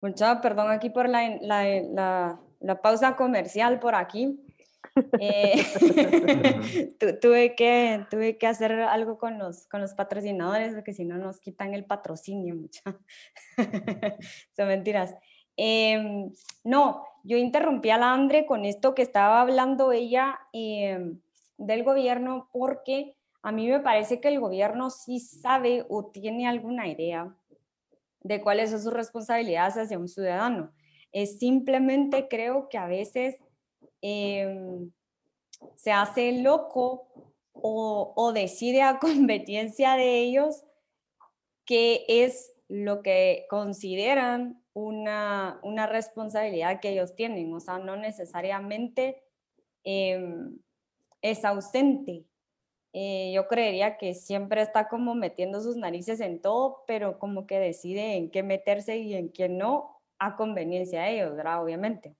[0.00, 4.42] Mucha perdón aquí por la, la, la, la pausa comercial por aquí.
[5.20, 5.62] Eh,
[7.20, 11.38] tuve, que, tuve que hacer algo con los, con los patrocinadores porque si no nos
[11.38, 12.54] quitan el patrocinio.
[12.54, 12.82] Mucha.
[14.56, 15.14] Son mentiras.
[15.56, 16.30] Em,
[16.64, 21.20] no, yo interrumpí a la Andre con esto que estaba hablando ella em,
[21.58, 26.86] del gobierno porque a mí me parece que el gobierno sí sabe o tiene alguna
[26.86, 27.36] idea
[28.20, 30.72] de cuáles son sus responsabilidades hacia un ciudadano.
[31.12, 33.36] Es simplemente creo que a veces
[34.02, 34.92] em,
[35.74, 37.08] se hace loco
[37.52, 40.62] o, decide a conveniencia de ellos
[41.64, 47.52] qué es lo que consideran una, una, responsabilidad que ellos tienen.
[47.54, 49.22] O sea, no necesariamente
[49.84, 50.58] em,
[51.22, 52.26] es ausente.
[52.92, 57.58] Eh, yo creería que siempre está como metiendo sus narices en todo, pero como que
[57.58, 61.62] decide en qué meterse y en qué no, a conveniencia de ellos, ¿verdad?
[61.62, 62.14] Obviamente.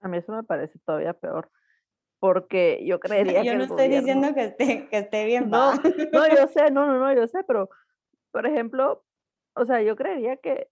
[0.00, 1.50] A mí eso me parece todavía peor,
[2.18, 3.58] porque yo creería yo que...
[3.58, 5.50] no estoy diciendo que esté, que esté bien.
[5.50, 7.68] No, no, yo sé, no, no, no, yo sé, pero,
[8.30, 9.04] por ejemplo,
[9.54, 10.70] o sea, yo creería que,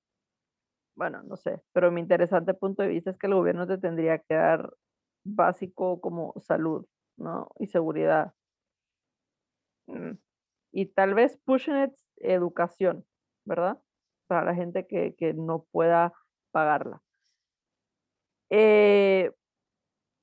[0.96, 4.18] bueno, no sé, pero mi interesante punto de vista es que el gobierno te tendría
[4.18, 4.72] que dar
[5.24, 7.48] básico como salud, ¿no?
[7.58, 8.32] Y seguridad.
[9.86, 10.12] Mm,
[10.72, 13.06] y tal vez Pushnet educación,
[13.44, 13.78] ¿verdad?
[14.28, 16.12] Para la gente que, que no pueda
[16.52, 17.02] pagarla.
[18.50, 19.32] Eh,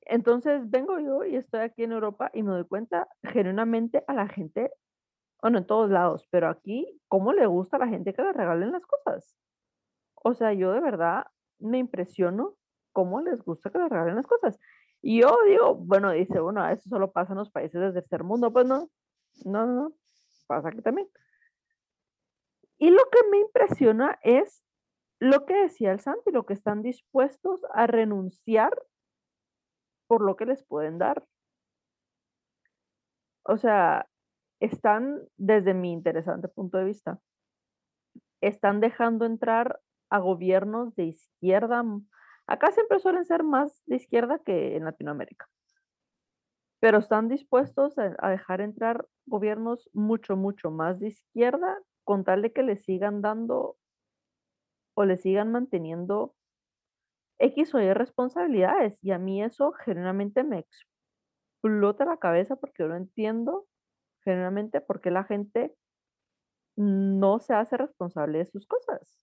[0.04, 4.28] entonces vengo yo y estoy aquí en Europa y me doy cuenta genuinamente a la
[4.28, 4.72] gente,
[5.42, 8.72] bueno, en todos lados, pero aquí, ¿cómo le gusta a la gente que le regalen
[8.74, 9.38] las cosas?
[10.24, 11.26] O sea, yo de verdad
[11.60, 12.56] me impresiono
[12.92, 14.60] cómo les gusta que le regalen las cosas.
[15.02, 18.54] Y yo digo, bueno, dice, bueno, eso solo pasa en los países del tercer mundo.
[18.54, 18.90] Pues no,
[19.46, 19.94] no, no,
[20.48, 21.08] pasa aquí también.
[22.78, 24.64] Y lo que me impresiona es
[25.20, 28.72] lo que decía el Santi, lo que están dispuestos a renunciar
[30.08, 31.24] por lo que les pueden dar.
[33.44, 34.08] O sea,
[34.60, 37.20] están, desde mi interesante punto de vista,
[38.42, 39.80] están dejando entrar
[40.12, 41.84] a gobiernos de izquierda.
[42.46, 45.50] Acá siempre suelen ser más de izquierda que en Latinoamérica
[46.82, 52.52] pero están dispuestos a, dejar entrar gobiernos mucho, mucho más de izquierda con tal de
[52.52, 53.78] que le sigan dando
[54.96, 56.36] o le sigan manteniendo
[57.38, 59.02] X o Y responsabilidades.
[59.04, 60.66] Y a mí eso generalmente me
[61.62, 63.68] explota la cabeza porque yo no entiendo
[64.24, 65.76] generalmente por qué la gente
[66.76, 69.20] no se hace responsable de sus cosas.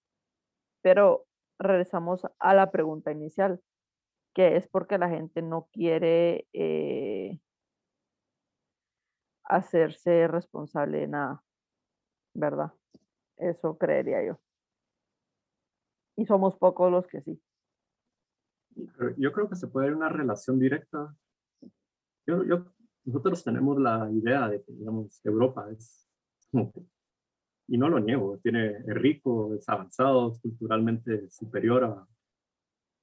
[0.83, 1.27] Pero
[1.59, 3.61] regresamos a la pregunta inicial,
[4.35, 7.41] que es porque la gente no quiere eh,
[9.45, 11.43] hacerse responsable de nada,
[12.35, 12.73] ¿verdad?
[13.37, 14.39] Eso creería yo.
[16.17, 17.41] Y somos pocos los que sí.
[19.17, 21.15] Yo creo que se puede ver una relación directa.
[22.27, 22.67] Yo, yo,
[23.05, 26.09] nosotros tenemos la idea de que, digamos, Europa es
[27.69, 32.09] y no lo niego, tiene, es rico, es avanzado, es culturalmente superior a,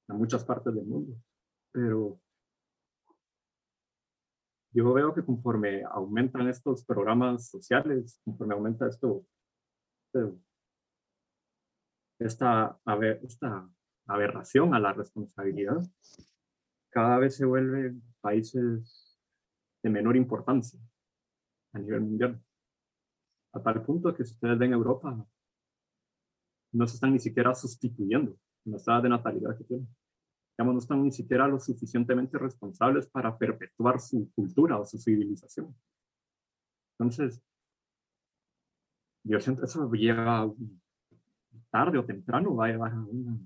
[0.07, 1.15] a muchas partes del mundo,
[1.71, 2.19] pero
[4.75, 9.25] yo veo que conforme aumentan estos programas sociales, conforme aumenta esto,
[12.19, 12.77] esta,
[13.21, 13.69] esta
[14.07, 15.81] aberración a la responsabilidad,
[16.89, 19.17] cada vez se vuelven países
[19.81, 20.79] de menor importancia
[21.73, 22.41] a nivel mundial.
[23.55, 25.25] A tal punto que si ustedes ven Europa,
[26.73, 29.87] no se están ni siquiera sustituyendo en las tasas de natalidad que tienen
[30.57, 35.75] digamos, no están ni siquiera lo suficientemente responsables para perpetuar su cultura o su civilización.
[36.97, 37.43] Entonces,
[39.23, 40.49] yo siento que eso llega
[41.69, 43.37] tarde o temprano, va a llevar a una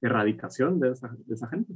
[0.00, 1.74] erradicación de esa, de esa gente.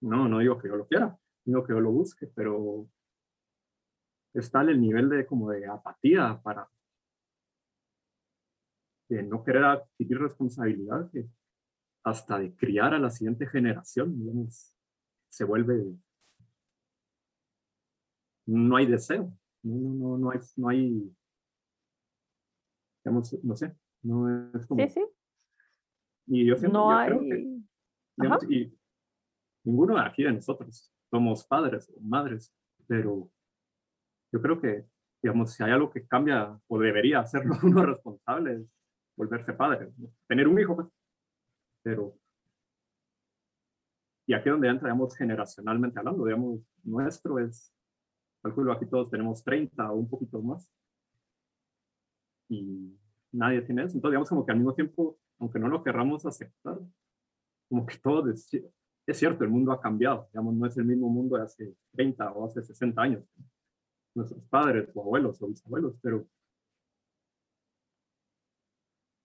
[0.00, 2.88] No, no digo que yo lo quiera, digo que yo lo busque, pero
[4.40, 6.68] está el nivel de como de apatía para
[9.08, 11.28] de no querer adquirir responsabilidad que
[12.04, 14.76] hasta de criar a la siguiente generación, digamos,
[15.28, 15.96] se vuelve,
[18.46, 21.16] no hay deseo, no, no, no, hay, no hay,
[23.04, 24.82] digamos, no sé, no es como...
[24.84, 25.06] Sí, sí.
[26.28, 27.60] Y yo, siempre, no creo que,
[28.16, 28.76] digamos, y
[29.64, 32.54] ninguno de aquí de nosotros somos padres o madres,
[32.86, 33.30] pero
[34.32, 34.86] yo creo que,
[35.22, 38.66] digamos, si hay algo que cambia o debería hacerlo uno responsable es
[39.16, 39.92] volverse padre,
[40.26, 40.88] tener un hijo, pues.
[41.82, 42.18] Pero
[44.26, 47.72] y aquí donde entra, digamos, generacionalmente hablando, digamos, nuestro es,
[48.42, 50.68] calculo aquí todos tenemos 30 o un poquito más,
[52.48, 52.98] y
[53.32, 56.78] nadie tiene eso, entonces digamos como que al mismo tiempo aunque no lo querramos aceptar,
[57.68, 58.48] como que todo es,
[59.06, 62.32] es cierto, el mundo ha cambiado, digamos, no es el mismo mundo de hace 30
[62.32, 63.24] o hace 60 años,
[64.16, 66.26] nuestros padres o abuelos o bisabuelos, pero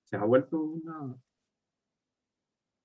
[0.04, 1.16] se ha vuelto una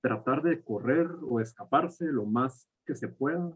[0.01, 3.51] tratar de correr o escaparse lo más que se pueda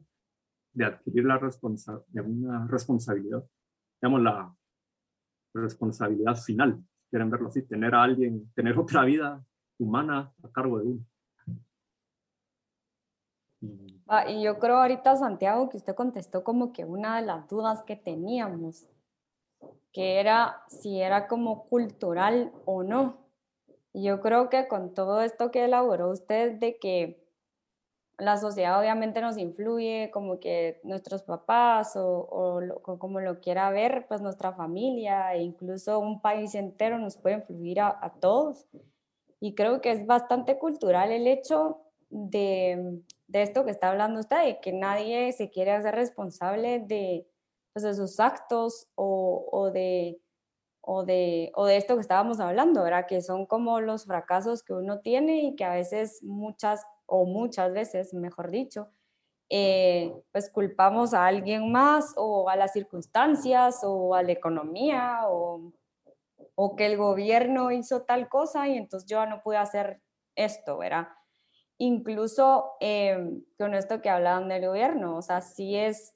[0.74, 3.44] de adquirir la responsa de una responsabilidad,
[4.02, 4.56] digamos la
[5.54, 9.44] responsabilidad final, quieren verlo así, tener a alguien, tener otra vida
[9.78, 11.06] humana a cargo de uno.
[14.14, 17.82] Ah, y yo creo ahorita, Santiago, que usted contestó como que una de las dudas
[17.84, 18.86] que teníamos,
[19.94, 23.16] que era si era como cultural o no.
[23.94, 27.24] Y yo creo que con todo esto que elaboró usted de que
[28.18, 34.20] la sociedad obviamente nos influye, como que nuestros papás o, como lo quiera ver, pues
[34.20, 38.68] nuestra familia e incluso un país entero nos puede influir a, a todos.
[39.40, 44.44] Y creo que es bastante cultural el hecho de, de esto que está hablando usted,
[44.46, 47.26] de que nadie se quiere hacer responsable de,
[47.74, 50.22] pues, de sus actos o, o, de,
[50.82, 53.06] o, de, o de esto que estábamos hablando, ¿verdad?
[53.08, 57.72] Que son como los fracasos que uno tiene y que a veces muchas, o muchas
[57.72, 58.90] veces, mejor dicho,
[59.50, 65.72] eh, pues culpamos a alguien más o a las circunstancias o a la economía o,
[66.56, 70.02] o que el gobierno hizo tal cosa y entonces yo no pude hacer
[70.36, 71.08] esto, ¿verdad?
[71.82, 76.16] Incluso em, con esto que hablaban del gobierno, o sea, sí es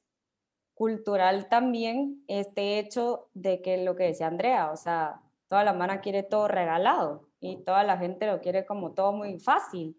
[0.75, 5.99] cultural también este hecho de que lo que decía Andrea, o sea, toda la mano
[6.01, 9.97] quiere todo regalado y toda la gente lo quiere como todo muy fácil.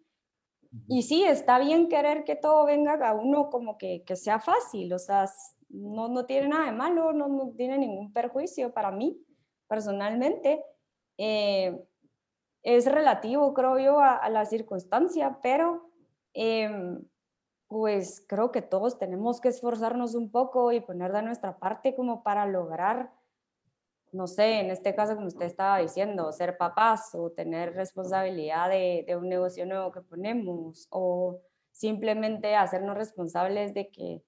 [0.87, 4.93] Y sí, está bien querer que todo venga a uno como que, que sea fácil,
[4.93, 5.27] o sea,
[5.69, 9.21] no, no tiene nada de malo, no, no tiene ningún perjuicio para mí
[9.67, 10.63] personalmente.
[11.19, 11.77] Eh,
[12.67, 15.89] es relativo, creo yo, a, la circunstancia, pero
[16.35, 17.01] em,
[17.69, 22.25] pues creo que todos tenemos que esforzarnos un poco y poner de nuestra parte como
[22.25, 23.13] para lograr,
[24.11, 29.05] no sé, en este caso como usted estaba diciendo, ser papás o tener responsabilidad de,
[29.07, 34.25] de un negocio nuevo que ponemos o simplemente hacernos responsables de que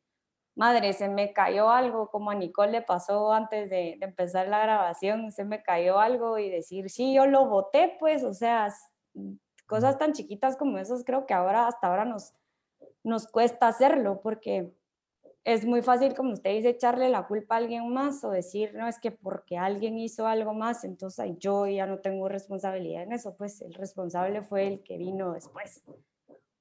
[0.59, 5.31] madre, se me cayó algo, como a Nicole le pasó antes de, empezar la grabación,
[5.31, 8.69] se me cayó algo y decir, sí, yo lo voté, pues, o sea,
[9.67, 12.35] cosas tan chiquitas como esas, creo que ahora, hasta ahora nos,
[13.05, 14.75] nos cuesta hacerlo, porque
[15.45, 18.89] es muy fácil, como usted dice, echarle la culpa a alguien más o decir, no,
[18.89, 23.37] es que porque alguien hizo algo más, entonces yo ya no tengo responsabilidad en eso,
[23.37, 25.85] pues el responsable fue el que vino después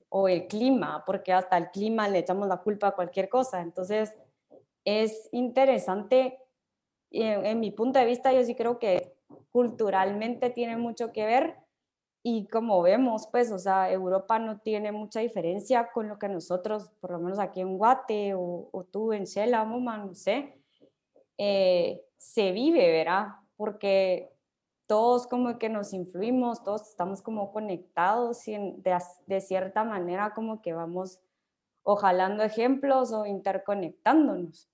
[0.09, 3.61] o el clima, porque hasta el clima le echamos la culpa a cualquier cosa.
[3.61, 4.15] Entonces,
[4.85, 6.39] es interesante,
[7.11, 9.13] en, en mi punto de vista, yo sí creo que
[9.51, 11.55] culturalmente tiene mucho que ver
[12.29, 16.89] y como vemos, pues, o sea, Europa no tiene mucha diferencia con lo que nosotros,
[16.99, 20.59] por lo menos aquí en Guate o, o tú en Shela, Moma, no sé,
[21.37, 23.27] eh, se vive, ¿verdad?
[23.55, 24.33] Porque
[24.87, 28.97] todos como que nos influimos, todos estamos como conectados y de,
[29.27, 31.19] de, cierta manera como que vamos
[31.83, 34.69] o jalando ejemplos o interconectándonos.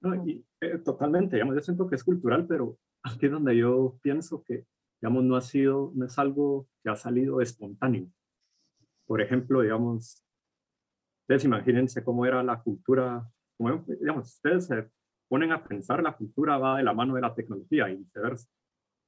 [0.00, 3.96] No, y, eh, totalmente, digamos, yo siento que es cultural, pero aquí es donde yo
[4.02, 4.66] pienso que,
[5.00, 8.08] digamos, no ha sido, no es algo que ha salido espontáneo.
[9.06, 10.24] Por ejemplo, digamos,
[11.22, 14.90] ustedes imagínense cómo era la cultura, como, digamos, ustedes se
[15.28, 18.48] ponen a pensar, la cultura va de la mano de la tecnología y viceversa.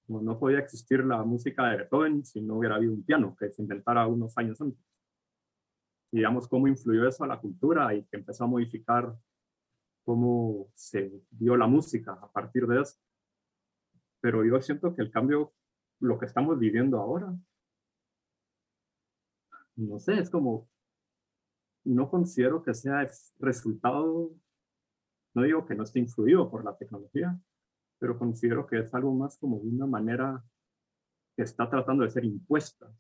[0.09, 3.63] No, podía existir la música de Beethoven si no hubiera habido un piano que se
[3.63, 4.85] inventara unos años antes.
[6.13, 9.17] Digamos cómo influyó eso a la cultura y que empezó a modificar
[10.05, 12.97] cómo se dio la música a partir de eso.
[14.21, 15.53] Pero yo siento que el cambio,
[15.99, 17.35] lo que estamos viviendo ahora,
[19.75, 20.69] no sé, es como,
[21.85, 23.07] no considero que sea
[23.39, 24.31] resultado
[25.37, 27.39] no digo que no esté influido por la tecnología,
[27.99, 30.43] pero considero que es algo más como una manera
[31.37, 32.91] que está tratando de ser impuesta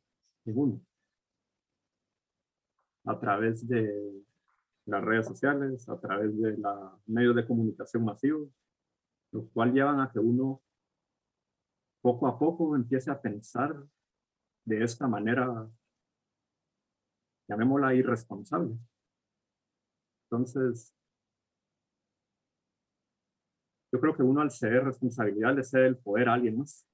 [3.06, 4.22] a través de
[4.84, 8.50] las redes sociales, a través de los medios de comunicación masivos,
[9.32, 10.60] lo cual llevan a que uno
[12.02, 13.82] poco a poco empiece a pensar
[14.66, 15.66] de esta manera,
[17.48, 18.76] llamémosla irresponsable.
[20.24, 20.94] Entonces,
[23.92, 26.86] yo creo que uno al ceder responsabilidad le cede el poder a alguien más.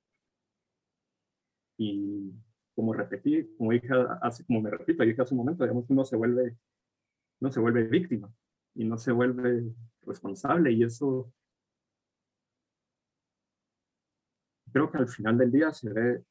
[1.78, 2.32] Y
[2.74, 3.88] como repetí, como dije
[4.20, 6.56] hace, como me repito, dije hace un momento, digamos, uno se vuelve,
[7.40, 8.32] no se vuelve víctima
[8.74, 9.64] y no se vuelve
[10.02, 11.32] responsable y eso
[14.72, 16.24] creo que al final del día se ve,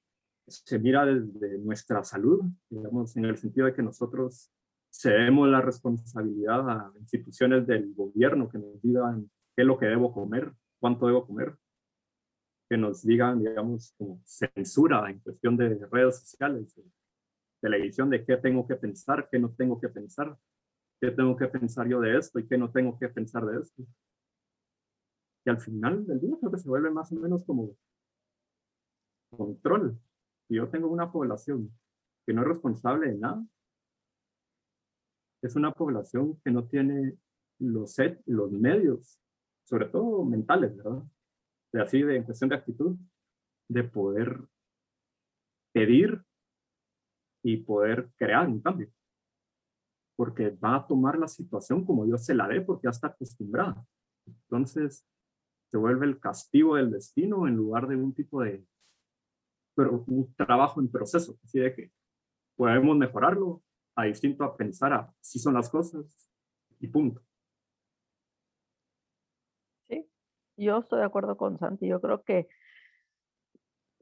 [0.47, 4.51] se mira desde nuestra salud, digamos, en el sentido de que nosotros
[4.91, 10.13] cedemos la responsabilidad a instituciones del gobierno que nos digan qué es lo que debo
[10.13, 11.55] comer, cuánto debo comer,
[12.69, 16.83] que nos digan, digamos, como censura en cuestión de redes sociales, de
[17.61, 20.37] televisión, de qué tengo que pensar, qué no tengo que pensar,
[21.01, 23.83] qué tengo que pensar yo de esto y qué no tengo que pensar de esto.
[25.43, 27.75] Y al final del día creo que se vuelve más o menos como
[29.35, 29.99] control.
[30.47, 31.71] Si yo tengo una población
[32.25, 33.45] que no es responsable de nada,
[35.41, 37.17] es una población que no tiene
[37.59, 39.19] los, los medios,
[39.71, 41.01] sobre todo mentales, ¿verdad?
[41.71, 42.97] De así, de en cuestión de actitud,
[43.69, 44.41] de poder
[45.73, 46.21] pedir
[47.41, 48.91] y poder crear un cambio.
[50.17, 53.87] Porque va a tomar la situación como Dios se la dé, porque ya está acostumbrada.
[54.27, 55.07] Entonces,
[55.69, 58.65] se vuelve el castigo del destino en lugar de un tipo de
[59.73, 61.91] pero un trabajo en proceso, así de que
[62.57, 63.63] podemos mejorarlo
[63.95, 66.29] a distinto a pensar a si son las cosas
[66.77, 67.21] y punto.
[69.87, 70.07] Sí,
[70.63, 71.87] yo estoy de acuerdo con Santi.
[71.87, 72.47] Yo creo que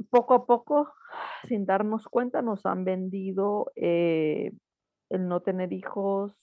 [0.10, 0.92] poco a poco,
[1.48, 4.52] sin darnos cuenta, nos han vendido eh,
[5.10, 6.34] el no tener hijos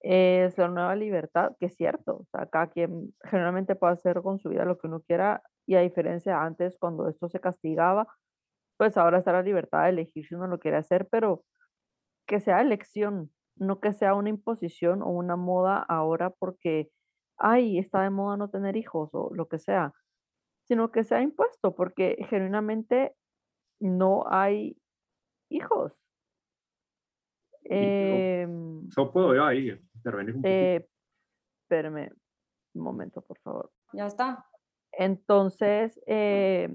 [0.00, 2.18] es la nueva libertad, que es cierto.
[2.18, 5.74] O sea, cada quien generalmente puede hacer con su vida lo que uno quiera y
[5.74, 8.06] a diferencia antes, cuando esto se castigaba,
[8.76, 11.42] pues ahora está la libertad de elegir si uno lo quiere hacer, pero
[12.26, 16.90] que sea elección, no que sea una imposición o una moda ahora porque,
[17.38, 19.92] ay, está de moda no tener hijos o lo que sea,
[20.64, 23.14] sino que sea impuesto porque genuinamente
[23.80, 24.76] no hay
[25.48, 25.92] hijos.
[27.64, 28.46] Eh,
[29.12, 30.88] puedo yo ahí intervenir un eh,
[31.62, 32.10] espérame
[32.74, 33.72] un momento, por favor.
[33.92, 34.46] Ya está.
[34.92, 36.68] Entonces, eh,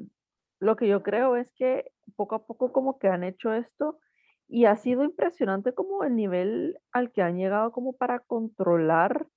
[0.59, 3.99] lo que yo creo es que poco a poco como que han hecho esto
[4.47, 9.27] y ha sido impresionante como el nivel al que han llegado como para controlar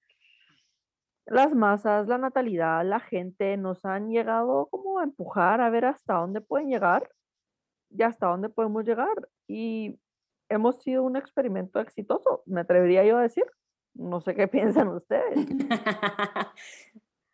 [1.26, 6.14] las masas, la natalidad, la gente, nos han llegado como a empujar a ver hasta
[6.14, 7.10] dónde pueden llegar
[7.90, 9.28] y hasta dónde podemos llegar.
[9.48, 9.98] Y
[10.48, 13.44] hemos sido un experimento exitoso, me atrevería yo a decir.
[13.94, 15.46] No sé qué piensan ustedes.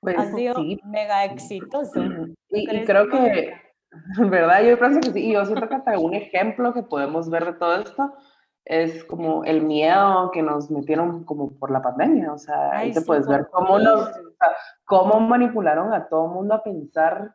[0.01, 2.03] Pues, ha sido mega exitoso.
[2.49, 3.53] Y, creo que,
[4.31, 4.63] ¿verdad?
[4.63, 5.29] Yo pienso que sí.
[5.29, 8.15] Y yo siento que hasta un ejemplo que podemos ver de todo esto
[8.65, 12.33] es como el miedo que nos metieron como por la pandemia.
[12.33, 14.11] O sea, ahí te puedes ver cómo, nos,
[14.85, 17.35] cómo manipularon a todo el mundo a pensar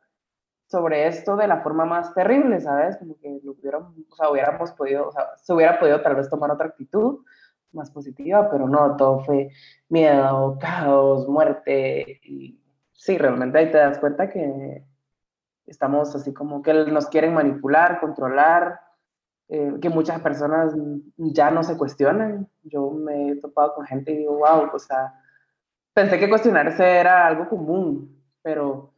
[0.67, 2.97] sobre esto de la forma más terrible, ¿sabes?
[2.97, 6.51] Como que lo o sea, hubiéramos podido, o sea, se hubiera podido tal vez tomar
[6.51, 7.19] otra actitud
[7.71, 9.49] más positiva, pero no, todo fue
[9.89, 12.19] miedo, caos, muerte.
[12.23, 12.59] Y
[12.93, 14.83] sí, realmente ahí te das cuenta que
[15.67, 18.79] estamos así como que nos quieren manipular, controlar,
[19.47, 20.73] eh, que muchas personas
[21.17, 22.47] ya no se cuestionan.
[22.63, 25.13] Yo me he topado con gente y digo, wow, o sea,
[25.93, 28.93] pensé que cuestionarse era algo común, pero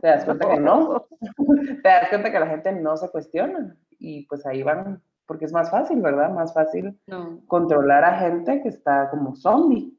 [0.00, 1.06] te das cuenta que no.
[1.82, 5.52] te das cuenta que la gente no se cuestiona y pues ahí van, porque es
[5.52, 6.30] más fácil, ¿verdad?
[6.30, 6.98] Más fácil
[7.46, 9.94] controlar a gente que está como zombie.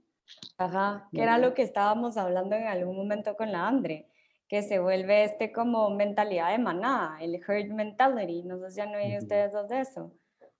[0.57, 4.07] Ajá, que era lo que estábamos hablando en algún momento con la Andre,
[4.49, 8.95] que se vuelve este como mentalidad de manada, el herd mentality, no sé si han
[8.95, 10.11] oído ustedes dos de eso,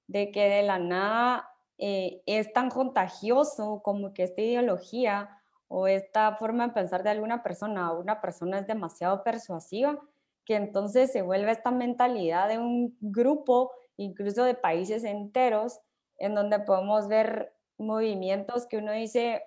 [0.06, 6.36] de que de la nada eh, es tan contagioso como que esta ideología o esta
[6.36, 10.00] forma de pensar de alguna persona o una persona es demasiado persuasiva,
[10.46, 15.80] que entonces se vuelve esta mentalidad de un grupo, incluso de países enteros,
[16.20, 19.42] en donde podemos ver movimientos que uno dice,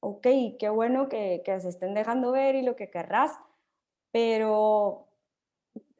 [0.00, 0.26] ok,
[0.58, 3.38] qué bueno que, que se estén dejando ver y lo que querrás,
[4.10, 5.08] pero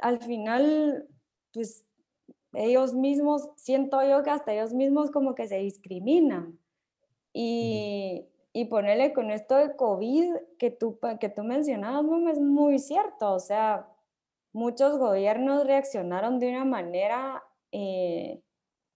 [0.01, 1.09] al final,
[1.53, 1.85] pues
[2.53, 6.59] ellos mismos, siento yo que hasta ellos mismos como que se discriminan.
[7.33, 13.35] Y, y ponerle con esto de COVID que tú, que tú mencionabas, es muy cierto.
[13.35, 13.89] O sea,
[14.53, 18.41] muchos gobiernos reaccionaron de una manera eh,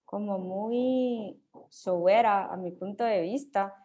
[0.05, 1.39] como muy
[1.69, 3.82] sobera a mi punto de vista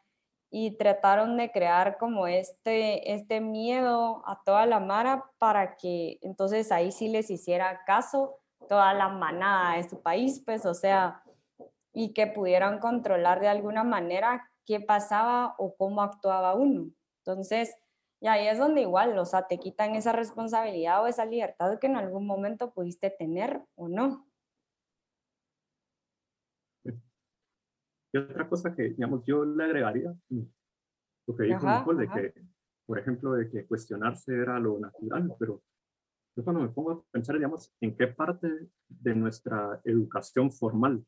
[0.51, 6.73] y trataron de crear como este, este miedo a toda la mara para que entonces
[6.73, 8.39] ahí sí les hiciera caso
[8.69, 11.23] toda la manada de su país, pues, o sea,
[11.93, 16.91] y que pudieran controlar de alguna manera qué pasaba o cómo actuaba uno.
[17.25, 17.75] Entonces,
[18.21, 21.87] y ahí es donde igual, o sea, te quitan esa responsabilidad o esa libertad que
[21.87, 24.28] en algún momento pudiste tener o no.
[28.19, 30.13] Y otra cosa que, digamos, yo le agregaría,
[31.27, 32.43] lo que dijo Nicole, de que,
[32.87, 35.63] por ejemplo, de que cuestionarse era lo natural, pero
[36.37, 41.05] yo cuando me pongo a pensar, digamos, en qué parte de nuestra educación formal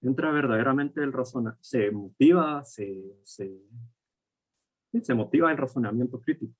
[0.00, 3.56] entra verdaderamente el razonamiento, se motiva, se, se,
[5.00, 6.54] se motiva el razonamiento crítico.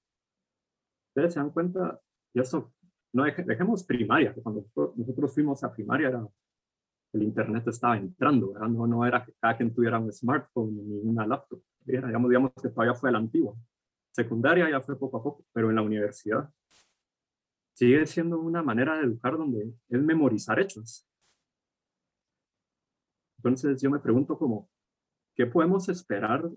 [1.09, 2.01] Ustedes se dan cuenta,
[2.33, 2.73] y eso,
[3.13, 4.65] no dejemos primaria, que cuando
[4.97, 6.27] nosotros fuimos a primaria era,
[7.13, 8.69] el internet estaba entrando, ¿verdad?
[8.69, 12.53] No, no era que cada quien tuviera un smartphone ni una laptop, era, digamos, digamos
[12.61, 13.55] que todavía fue la antigua.
[14.13, 16.49] Secundaria ya fue poco a poco, pero en la universidad
[17.75, 21.07] sigue siendo una manera de educar donde es memorizar hechos.
[23.39, 24.71] Entonces yo me pregunto cómo,
[25.35, 26.49] ¿qué podemos esperar?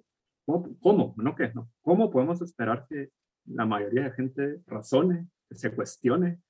[0.46, 0.78] ¿Cómo?
[0.80, 1.52] cómo no qué?
[1.54, 1.72] No.
[1.82, 3.10] ¿Cómo podemos esperar que
[3.46, 6.42] la mayoría de gente razone, que se cuestione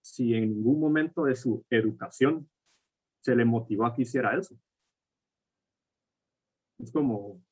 [0.00, 2.48] si en ningún momento de su educación
[3.26, 4.56] se le motivó a que hiciera eso?
[6.78, 7.42] Es como,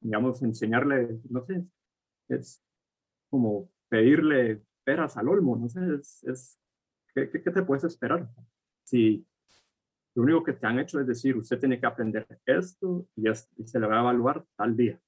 [0.00, 1.66] digamos, enseñarle, no sé,
[2.28, 2.62] es
[3.28, 6.60] como pedirle peras al olmo, no sé, es,
[7.12, 8.28] ¿qué, ¿qué, te puedes esperar?
[8.84, 9.26] Si
[10.14, 13.66] lo único que te han hecho es decir, usted tiene que aprender esto y, y
[13.66, 15.00] se le va a evaluar tal día.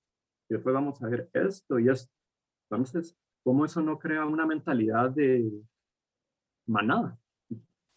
[0.48, 2.12] Y después vamos a ver esto y esto.
[2.68, 5.48] Entonces, ¿cómo eso no crea una mentalidad de
[6.66, 7.18] manada?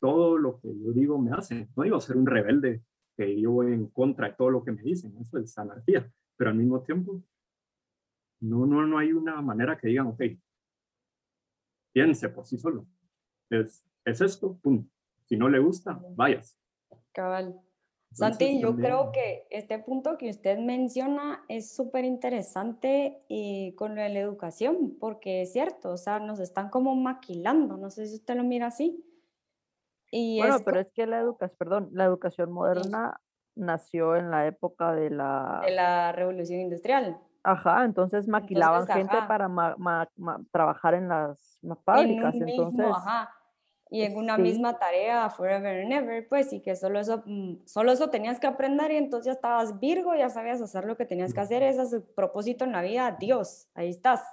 [0.01, 1.69] Todo lo que yo digo me hace.
[1.77, 2.83] No digo ser un rebelde
[3.15, 6.49] que yo voy en contra de todo lo que me dicen, eso es anarquía, pero
[6.49, 7.21] al mismo tiempo
[8.41, 10.23] no, no, no hay una manera que digan, ok,
[11.93, 12.87] piense por sí solo.
[13.49, 14.87] Es, es esto, pum.
[15.25, 16.57] Si no le gusta, vayas.
[17.11, 17.61] Cabal.
[18.13, 24.07] Santi, yo creo que este punto que usted menciona es súper interesante y con la
[24.07, 28.43] educación, porque es cierto, o sea, nos están como maquilando, no sé si usted lo
[28.43, 29.01] mira así.
[30.11, 33.19] Y bueno, pero es que la educación, perdón, la educación moderna
[33.55, 35.61] nació en la época de la...
[35.65, 37.17] De la revolución industrial.
[37.43, 39.49] Ajá, entonces maquilaban gente para
[40.51, 42.35] trabajar en las fábricas.
[42.35, 43.33] En entonces, ajá.
[43.89, 47.91] Y en una misma tarea, forever and ever, pues, y que solo eso, mm, solo
[47.91, 51.33] eso tenías que aprender y entonces ya estabas virgo, ya sabías hacer lo que tenías
[51.33, 54.23] que hacer, ese es el propósito en la vida, Dios, ahí estás.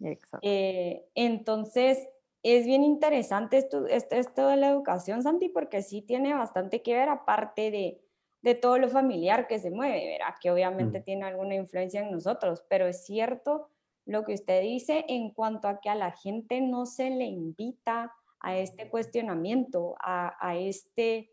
[0.00, 0.40] Exacto.
[0.42, 2.06] Eh, entonces,
[2.42, 6.94] es bien interesante esto, esto, esto de la educación, Santi, porque sí tiene bastante que
[6.94, 8.00] ver, aparte de,
[8.42, 10.34] de todo lo familiar que se mueve, ¿verdad?
[10.40, 11.04] Que obviamente mm.
[11.04, 13.68] tiene alguna influencia en nosotros, pero es cierto
[14.06, 18.12] lo que usted dice en cuanto a que a la gente no se le invita
[18.40, 21.30] a este cuestionamiento, a, a este,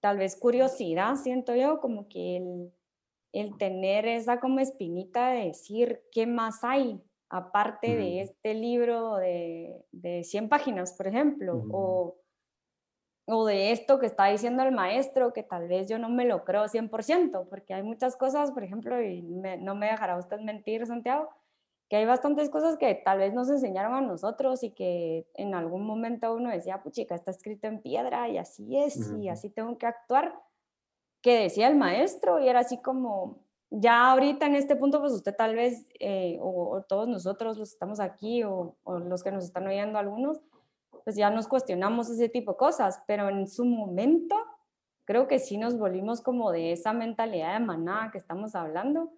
[0.00, 2.72] tal vez curiosidad, siento yo, como que el,
[3.32, 9.84] el tener esa como espinita de decir qué más hay, aparte de este libro de,
[9.92, 12.16] de 100 páginas, por ejemplo, o
[13.28, 16.44] o de esto que está diciendo el maestro, que tal vez yo no me lo
[16.44, 21.28] creo 100%, porque hay muchas cosas, por ejemplo, y no me dejará usted mentir, Santiago,
[21.88, 25.84] que hay bastantes cosas que tal vez nos enseñaron a nosotros y que en algún
[25.84, 29.86] momento uno decía, puchica, está escrito en piedra y así es, y así tengo que
[29.86, 30.32] actuar,
[31.20, 33.40] que decía el maestro, y era así como,
[33.70, 37.74] ya ahorita en este punto, pues usted tal vez, eh, o, todos nosotros los que
[37.74, 40.40] estamos aquí, o, o los que nos están oyendo algunos,
[41.04, 44.36] pues ya nos cuestionamos ese tipo de cosas, pero en su momento
[45.04, 49.12] creo que sí nos volvimos como de esa mentalidad de manada que estamos hablando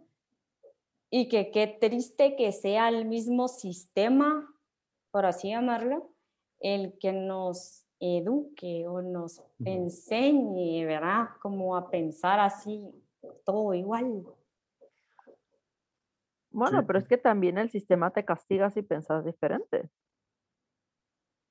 [1.10, 4.54] y que qué triste que sea el mismo sistema,
[5.10, 6.10] por así llamarlo,
[6.60, 11.28] el que nos eduque o nos enseñe, ¿verdad?
[11.40, 12.84] Como a pensar así,
[13.44, 14.24] todo igual.
[16.50, 19.90] Bueno, pero es que también el sistema te castiga si pensas diferente.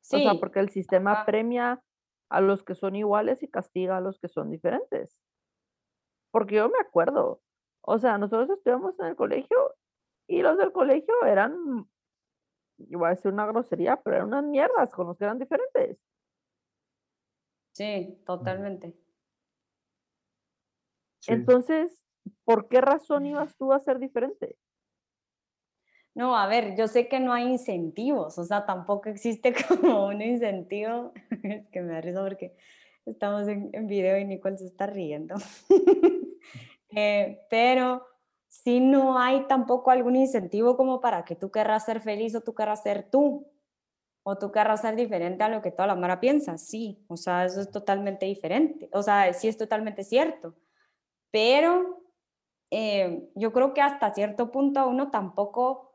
[0.10, 1.82] O sea, porque el sistema premia
[2.30, 5.20] a los que son iguales y castiga a los que son diferentes.
[6.32, 7.41] Porque yo me acuerdo,
[7.82, 9.58] o sea, nosotros estudiamos en el colegio
[10.28, 11.89] y los del colegio eran,
[12.80, 16.00] iba a decir una grosería, pero eran unas mierdas con los que eran diferentes.
[17.72, 18.98] Sí, totalmente.
[21.28, 22.04] Entonces,
[22.45, 24.58] ¿por qué razón ibas tú a ser diferente?
[26.18, 30.20] No, a ver, yo sé que no hay incentivos, o sea, tampoco existe como un
[30.24, 31.13] incentivo.
[31.43, 32.55] Es que me da risa porque
[33.05, 35.36] estamos en, video y Nicole se está riendo.
[36.99, 38.07] Eh, pero
[38.47, 42.55] si no hay tampoco algún incentivo como para que tú querrás ser feliz o tú
[42.55, 43.45] querrás ser tú,
[44.24, 47.45] o tú querrás ser diferente a lo que toda la Mara piensa, sí, o sea,
[47.45, 50.55] eso es totalmente diferente, o sea, sí es totalmente cierto,
[51.30, 52.01] pero
[52.72, 55.86] eh, yo creo que hasta cierto punto uno tampoco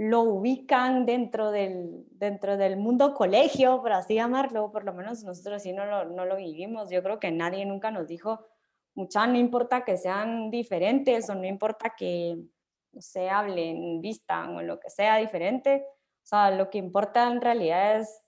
[0.00, 5.56] lo ubican dentro del, dentro del mundo colegio, por así llamarlo, por lo menos nosotros
[5.56, 6.88] así no lo, no lo vivimos.
[6.88, 8.46] Yo creo que nadie nunca nos dijo,
[8.94, 12.38] mucha, no importa que sean diferentes o no importa que,
[12.98, 15.84] se hablen, vistan o lo que sea diferente,
[16.22, 18.24] O sea, lo que importa en realidad es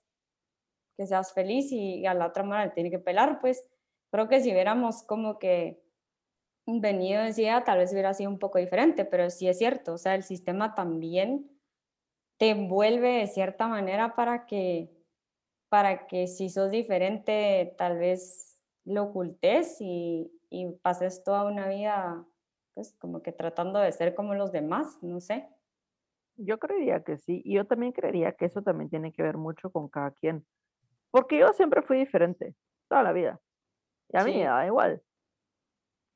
[0.95, 3.67] que seas feliz y, a la otra mano le tiene que pelar, pues
[4.11, 5.81] creo que si hubiéramos como que
[6.67, 9.97] venido de esa tal vez hubiera sido un poco diferente, pero sí es cierto, o
[9.97, 11.49] sea, el sistema también
[12.37, 14.89] te envuelve de cierta manera para que,
[15.69, 22.25] para que si sos diferente, tal vez lo ocultes y, y pases toda una vida,
[22.73, 25.49] pues como que tratando de ser como los demás, no sé.
[26.35, 29.71] Yo creería que sí, y yo también creería que eso también tiene que ver mucho
[29.71, 30.45] con cada quien,
[31.11, 32.55] porque yo siempre fui diferente,
[32.89, 33.39] toda la vida,
[34.09, 35.01] y a mí me da igual.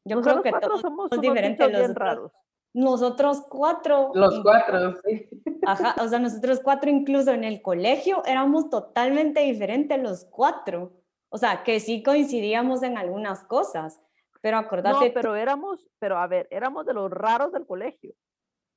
[0.06, 2.32] Yo creo que todos somos diferentes, los raros.
[2.78, 4.12] Nosotros cuatro.
[4.14, 5.28] Los cuatro, sí.
[5.66, 10.94] Ajá, o sea, nosotros cuatro incluso en el colegio éramos totalmente diferentes los cuatro.
[11.30, 14.00] O sea, que sí coincidíamos en algunas cosas,
[14.42, 15.08] pero acordate.
[15.08, 18.14] No, pero éramos, pero a ver, éramos de los raros del colegio.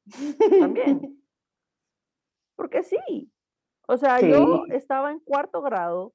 [0.58, 1.22] También.
[2.56, 3.30] Porque sí.
[3.86, 6.14] O sea, yo estaba en cuarto grado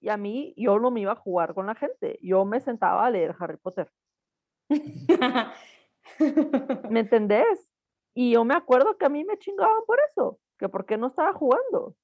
[0.00, 2.18] y a mí, yo no me iba a jugar con la gente.
[2.22, 3.92] Yo me sentaba a leer Harry Potter.
[6.90, 7.68] ¿Me entendés?
[8.14, 11.08] Y yo me acuerdo que a mí me chingaban por eso, que por qué no
[11.08, 11.96] estaba jugando.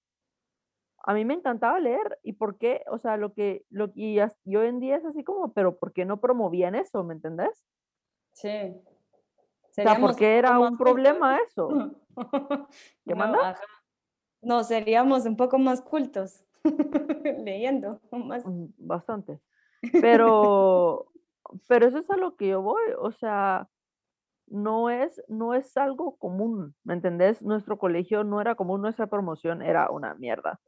[1.04, 4.62] A mí me encantaba leer y por qué, o sea, lo que, lo, y yo
[4.62, 7.04] en día es así como, pero ¿por qué no promovían eso?
[7.04, 7.64] ¿Me entendés?
[8.32, 8.74] Sí.
[9.62, 11.68] O sea, ¿por qué era un problema eso?
[13.04, 13.59] ¿Qué no, manda?
[14.40, 16.44] No, seríamos un poco más cultos
[17.44, 18.00] leyendo.
[18.11, 18.44] Más.
[18.46, 19.40] Mm, bastante.
[20.00, 21.06] Pero,
[21.68, 23.68] pero eso es a lo que yo voy, o sea,
[24.51, 27.42] no es, no es algo común, ¿me entendés?
[27.42, 30.61] Nuestro colegio no era común, nuestra promoción era una mierda.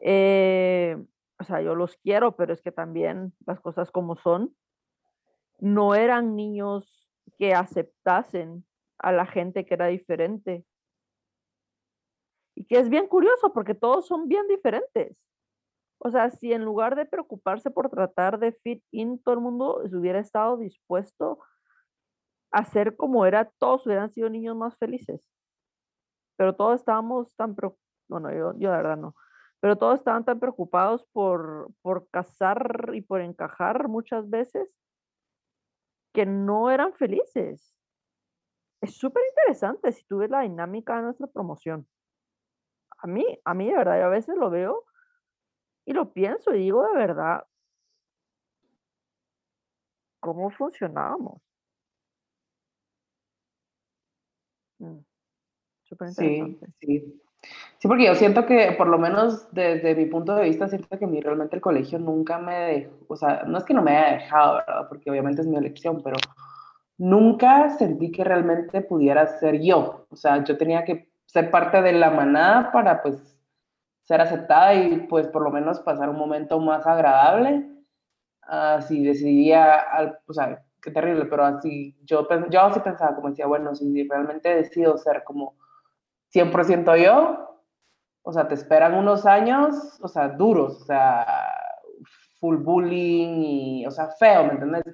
[0.00, 0.96] Eh,
[1.38, 4.54] o sea, yo los quiero, pero es que también las cosas como son,
[5.58, 8.64] no eran niños que aceptasen
[8.98, 10.64] a la gente que era diferente.
[12.56, 15.16] Y que es bien curioso porque todos son bien diferentes.
[15.98, 19.82] O sea, si en lugar de preocuparse por tratar de fit in, todo el mundo
[19.92, 21.40] hubiera estado dispuesto
[22.54, 25.20] a ser como era, todos hubieran sido niños más felices.
[26.36, 29.16] Pero todos estábamos tan preocupados, bueno, yo, yo verdad no,
[29.60, 34.72] pero todos estaban tan preocupados por, por casar y por encajar muchas veces
[36.12, 37.74] que no eran felices.
[38.80, 41.88] Es súper interesante si tú ves la dinámica de nuestra promoción.
[42.98, 44.84] A mí, a mí de verdad, yo a veces lo veo
[45.86, 47.44] y lo pienso y digo de verdad,
[50.20, 51.43] ¿cómo funcionábamos?
[54.84, 54.98] Mm,
[56.10, 57.20] sí, sí.
[57.78, 61.04] Sí, porque yo siento que, por lo menos desde mi punto de vista, siento que
[61.04, 63.96] a mí realmente el colegio nunca me dejó, o sea, no es que no me
[63.96, 64.88] haya dejado, ¿verdad?
[64.88, 66.16] Porque obviamente es mi elección, pero
[66.96, 70.06] nunca sentí que realmente pudiera ser yo.
[70.10, 73.38] O sea, yo tenía que ser parte de la manada para, pues,
[74.04, 77.68] ser aceptada y pues por lo menos pasar un momento más agradable.
[78.42, 79.84] Así si decidía,
[80.26, 84.54] o sea, qué terrible, pero así yo, yo así pensaba, como decía, bueno, si realmente
[84.54, 85.54] decido ser como
[86.32, 87.62] 100% yo,
[88.22, 91.26] o sea, te esperan unos años, o sea, duros, o sea,
[92.38, 94.84] full bullying y, o sea, feo, ¿me entiendes?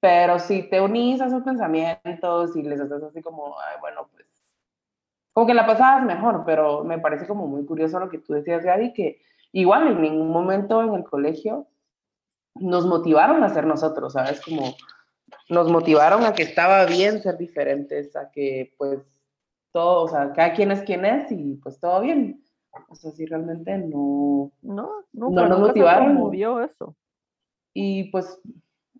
[0.00, 4.26] Pero si te unís a esos pensamientos y les haces así como, ay, bueno, pues
[5.32, 8.64] como que la pasabas mejor, pero me parece como muy curioso lo que tú decías,
[8.64, 9.20] Gaby, que
[9.52, 11.68] igual en ningún momento en el colegio
[12.54, 14.40] nos motivaron a ser nosotros, ¿sabes?
[14.44, 14.74] Como
[15.48, 19.00] nos motivaron a que estaba bien ser diferentes, a que pues
[19.72, 22.42] todo, o sea, cada quien es quien es y pues todo bien.
[22.88, 26.30] O sea, sí, realmente no, no, nunca, no nos motivaron.
[26.32, 26.96] Se eso.
[27.74, 28.40] Y pues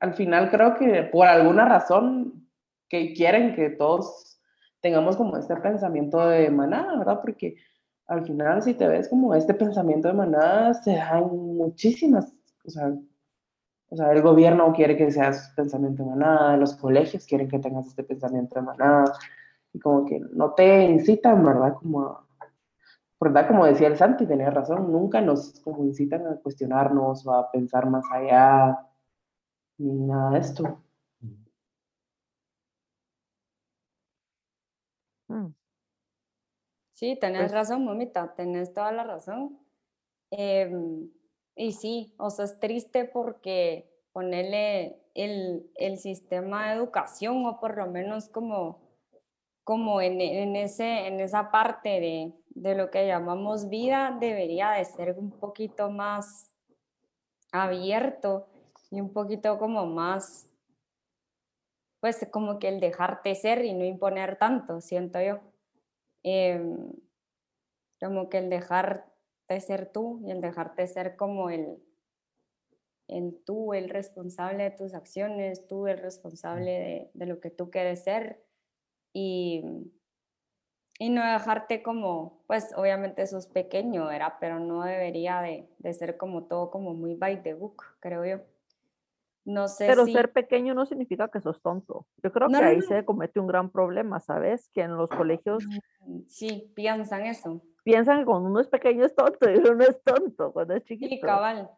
[0.01, 2.49] al final creo que por alguna razón
[2.89, 4.41] que quieren que todos
[4.81, 7.20] tengamos como este pensamiento de manada, ¿verdad?
[7.20, 7.57] Porque
[8.07, 12.33] al final si te ves como este pensamiento de manada, se dan muchísimas,
[12.64, 12.93] o sea,
[13.91, 17.86] o sea, el gobierno quiere que seas pensamiento de manada, los colegios quieren que tengas
[17.86, 19.12] este pensamiento de manada,
[19.72, 21.74] y como que no te incitan, ¿verdad?
[21.74, 22.30] Como
[23.20, 23.49] ¿verdad?
[23.49, 27.88] Como decía el Santi, tenía razón, nunca nos como incitan a cuestionarnos o a pensar
[27.91, 28.88] más allá,
[29.76, 30.82] ni nada de esto.
[35.28, 35.55] Mm.
[36.95, 39.59] Sí, tenés pues razón, mamita, tenés toda la razón.
[40.30, 41.11] Em,
[41.61, 47.77] y sí, o sea, es triste porque ponerle el, el, sistema de educación o por
[47.77, 48.81] lo menos como,
[49.63, 54.87] como en, en, ese, en esa parte de, de lo que llamamos vida debería de
[54.87, 56.51] ser un poquito más
[57.53, 58.47] abierto
[58.91, 60.49] y un poquito como más
[62.01, 65.41] pues como que el dejarte ser y no imponer tanto, siento yo.
[66.23, 66.91] Em,
[68.01, 69.10] como que el dejarte
[69.59, 71.83] ser tú y el dejarte ser como el,
[73.09, 77.71] el tú, el responsable de tus acciones, tú el responsable de, de lo que tú
[77.71, 78.45] quieres ser
[79.13, 79.65] y,
[81.01, 84.35] y no dejarte como, pues obviamente sos pequeño, ¿verdad?
[84.39, 88.45] Pero no debería de, de ser como todo como muy by the book, creo yo.
[89.47, 90.13] No sé Pero si...
[90.13, 92.07] ser pequeño no significa que sos tonto.
[92.23, 92.87] Yo creo No, que no, ahí no.
[92.87, 94.69] se comete un gran problema, ¿sabes?
[94.75, 95.65] Que en los colegios
[96.07, 97.63] Mm, Sí, piensan eso.
[97.85, 100.85] Piensan que cuando uno es pequeño es tonto y uno no es tonto cuando es
[100.99, 101.26] Sí, chiquito.
[101.26, 101.70] cabal.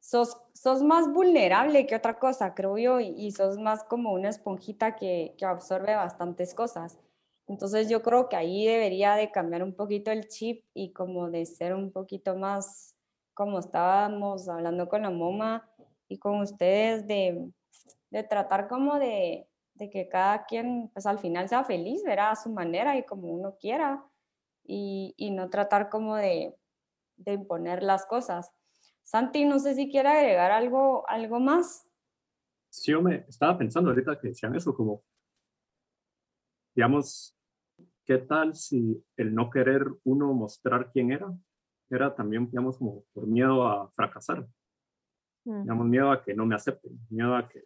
[0.00, 4.28] Sos, sos más vulnerable que otra cosa, creo yo, y, y sos más como una
[4.28, 6.98] esponjita que, que absorbe bastantes cosas.
[7.46, 11.46] Entonces yo creo que ahí debería de cambiar un poquito el chip y como de
[11.46, 12.94] ser un poquito más,
[13.34, 15.68] como estábamos hablando con la MoMA
[16.08, 17.50] y con ustedes, de,
[18.10, 22.36] de tratar como de, de que cada quien, pues al final sea feliz, verá a
[22.36, 24.04] su manera y como uno quiera,
[24.64, 26.54] y, y no tratar como de,
[27.16, 28.50] de imponer las cosas.
[29.02, 31.86] Santi, no sé si quiere agregar algo, algo más.
[32.70, 35.04] Sí, yo me estaba pensando ahorita que decían eso, como,
[36.74, 37.36] digamos,
[38.04, 41.32] ¿qué tal si el no querer uno mostrar quién era,
[41.90, 44.46] era también, digamos, como por miedo a fracasar,
[45.46, 45.62] Mm.
[45.62, 47.64] digamos, miedo a que no me acepten, miedo a que,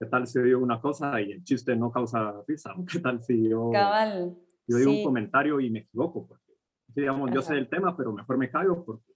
[0.00, 2.74] ¿qué tal si yo digo una cosa y el chiste no causa risa?
[2.76, 4.36] ¿O ¿Qué tal si yo, Cabal.
[4.66, 6.26] Yo digo sí, un comentario y me equivoco?
[6.26, 6.52] Porque,
[6.94, 7.58] sí, digamos, yo sé Ajá.
[7.58, 9.12] el tema, pero mejor me callo porque,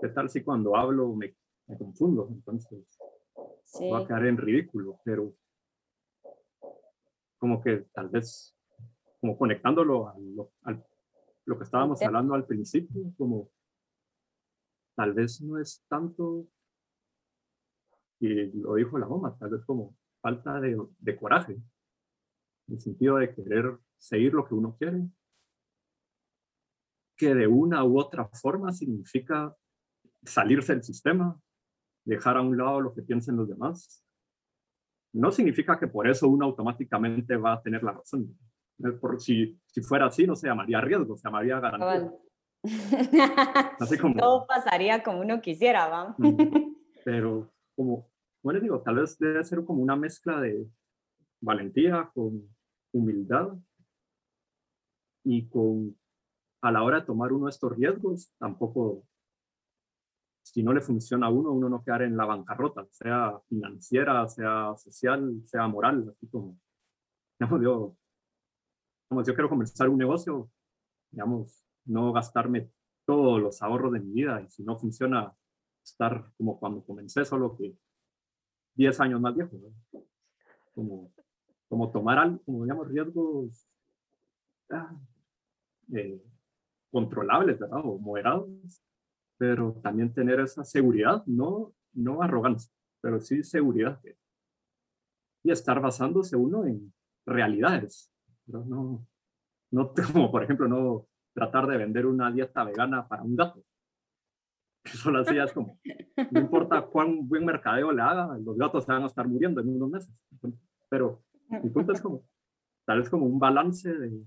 [0.00, 2.28] ¿qué tal si cuando hablo me, me confundo?
[2.30, 2.86] Entonces,
[3.64, 5.34] sí, va a quedar en ridículo, pero
[7.38, 8.56] como que tal vez,
[9.20, 10.84] como conectándolo a lo, al-
[11.44, 12.06] lo que estábamos tema.
[12.06, 13.50] hablando al principio, como
[14.94, 16.46] tal vez no es tanto,
[18.20, 23.16] y lo dijo la mamá, tal vez como falta de, de coraje, en el sentido
[23.16, 25.06] de querer seguir lo que uno quiere,
[27.16, 29.54] que de una u otra forma significa
[30.24, 31.40] salirse del sistema,
[32.04, 34.04] dejar a un lado lo que piensen los demás.
[35.14, 38.36] No significa que por eso uno automáticamente va a tener la razón.
[39.00, 42.12] Por, si, si fuera así, no se llamaría riesgo, se llamaría garantía.
[43.80, 46.16] Así como, Todo pasaría como uno quisiera, ¿va?
[47.04, 48.08] Pero como,
[48.42, 50.66] bueno, digo, tal vez debe ser como una mezcla de
[51.40, 52.48] valentía con
[52.92, 53.52] humildad
[55.24, 55.96] y con,
[56.62, 59.04] a la hora de tomar uno de estos riesgos, tampoco,
[60.42, 64.74] si no le funciona a uno, uno no quedar en la bancarrota, sea financiera, sea
[64.76, 66.58] social, sea moral, así como,
[67.38, 67.96] digamos, yo,
[69.08, 70.50] digamos, yo quiero comenzar un negocio,
[71.10, 72.70] digamos, no gastarme
[73.04, 75.34] todos los ahorros de mi vida y si no funciona,
[75.84, 77.76] estar como cuando comencé, solo que
[78.74, 80.04] 10 años más viejo, ¿no?
[80.74, 81.12] como,
[81.68, 83.66] como tomar como digamos, riesgos
[84.70, 84.96] ah,
[85.92, 86.22] eh,
[86.90, 87.80] controlables, ¿verdad?
[87.84, 88.48] O moderados,
[89.38, 94.00] pero también tener esa seguridad, no, no arrogancia, pero sí seguridad.
[95.44, 96.92] y estar basándose uno en
[97.26, 98.12] realidades.
[98.46, 99.04] No,
[99.70, 103.64] no como por ejemplo, no tratar de vender una dieta vegana para un gato.
[104.84, 105.78] Eso lo hacía es como,
[106.30, 109.68] no importa cuán buen mercadeo le haga, los gatos se van a estar muriendo en
[109.68, 110.14] unos meses.
[110.88, 112.24] Pero mi punto es como,
[112.84, 114.24] tal vez como un balance de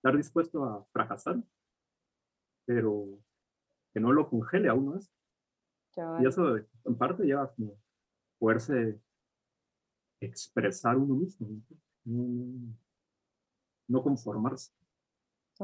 [0.00, 1.36] estar dispuesto a fracasar,
[2.64, 3.18] pero
[3.92, 5.12] que no lo congele a uno eso.
[6.20, 7.74] Y eso en parte lleva como
[8.38, 8.98] poderse
[10.20, 11.48] expresar uno mismo,
[13.88, 14.02] ¿no?
[14.02, 14.72] conformarse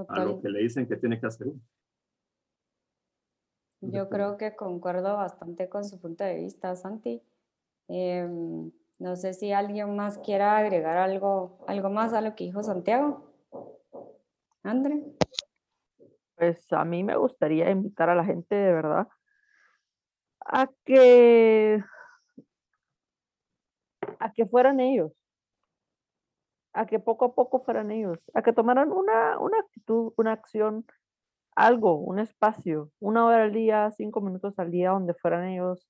[0.08, 1.60] a lo que le dicen que tiene que hacer uno.
[3.80, 7.22] Yo creo que concuerdo bastante con su punto de vista, Santi.
[7.88, 12.62] Em, no sé si alguien más quiera agregar algo, algo más a lo que dijo
[12.62, 13.25] Santiago.
[14.66, 15.00] André.
[16.34, 19.08] Pues a mí me gustaría invitar a la gente de verdad
[20.40, 21.82] a que
[24.18, 25.12] a que fueran ellos,
[26.72, 30.84] a que poco a poco fueran ellos, a que tomaran una, una actitud, una acción,
[31.54, 35.88] algo, un espacio, una hora al día, cinco minutos al día, donde fueran ellos.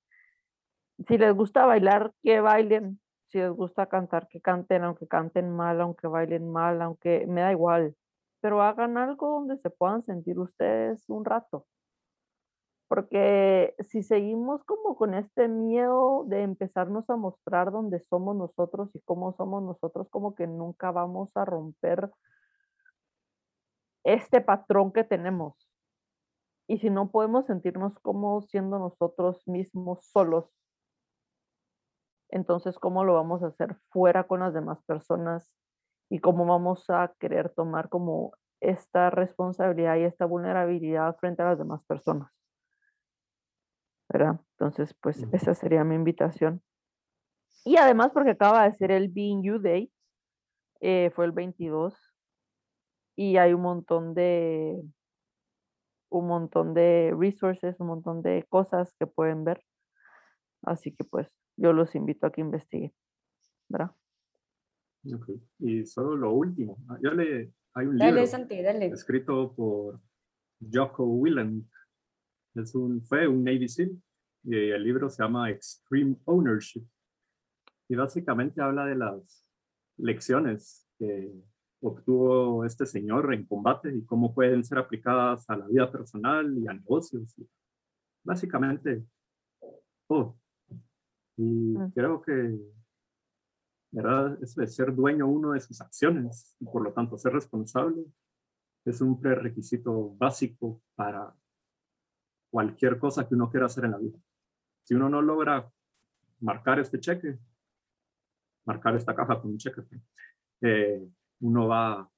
[1.07, 2.99] Si les gusta bailar, que bailen.
[3.27, 7.51] Si les gusta cantar, que canten, aunque canten mal, aunque bailen mal, aunque me da
[7.51, 7.95] igual
[8.41, 11.65] pero hagan algo donde se puedan sentir ustedes un rato.
[12.87, 19.01] Porque si seguimos como con este miedo de empezarnos a mostrar dónde somos nosotros y
[19.01, 22.09] cómo somos nosotros, como que nunca vamos a romper
[24.05, 25.69] este patrón que tenemos.
[26.67, 30.49] Y si no podemos sentirnos como siendo nosotros mismos solos,
[32.29, 35.49] entonces ¿cómo lo vamos a hacer fuera con las demás personas
[36.09, 41.57] y cómo vamos a querer tomar como esta responsabilidad y esta vulnerabilidad frente a las
[41.57, 42.31] demás personas.
[44.09, 44.39] ¿Verdad?
[44.51, 46.61] Entonces, pues esa sería mi invitación.
[47.65, 49.91] Y además porque acaba de ser el Being You Day,
[50.79, 51.95] eh, fue el 22,
[53.17, 54.81] y hay un montón de
[56.09, 59.61] un montón de resources, un montón de cosas que pueden ver.
[60.61, 61.27] Así que pues
[61.57, 62.93] yo los invito a que investiguen.
[63.67, 63.91] ¿Verdad?
[65.59, 66.77] Y solo lo último.
[66.89, 68.21] Ah, yo le, hay un libro
[68.93, 69.99] escrito por
[70.59, 71.65] Jocko Willem.
[72.55, 73.91] Es un, fue un Navy SEAL
[74.43, 76.85] y el libro se llama Extreme Ownership.
[77.89, 79.45] Y básicamente habla de las
[79.97, 81.31] lecciones que
[81.81, 86.67] obtuvo este señor en combate y cómo pueden ser aplicadas a la vida personal y
[86.67, 87.35] a negocios.
[88.23, 89.05] básicamente
[90.07, 90.37] todo.
[91.37, 91.91] Y mm.
[91.91, 92.57] creo que,
[93.97, 94.37] ¿verdad?
[94.43, 98.05] Eso de ser dueño uno de sus acciones y por lo tanto ser responsable
[98.85, 101.35] es un prerequisito básico para
[102.51, 104.19] cualquier cosa que uno quiera hacer en la vida.
[104.83, 105.69] Si uno no logra
[106.39, 107.39] marcar este cheque,
[108.65, 109.81] marcar esta caja con un cheque,
[110.61, 111.05] eh,
[111.39, 112.09] uno va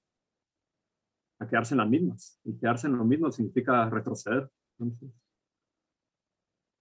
[1.40, 2.40] a quedarse en las mismas.
[2.44, 4.52] Y quedarse en lo mismo significa retroceder.
[4.78, 5.16] Entonces,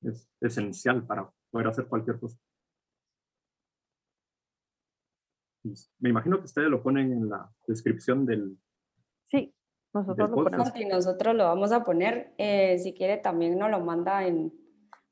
[0.03, 2.39] es esencial para poder hacer cualquier cosa.
[5.99, 8.59] Me imagino que ustedes lo ponen en la descripción del...
[9.27, 9.55] Sí,
[9.93, 10.73] nosotros lo ponemos.
[10.77, 12.35] Y nosotros lo vamos a poner.
[12.39, 14.53] Eh, si quiere, también nos lo manda en,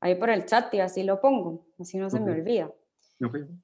[0.01, 1.67] ahí por el chat y así lo pongo.
[1.79, 2.71] Así no se me olvida.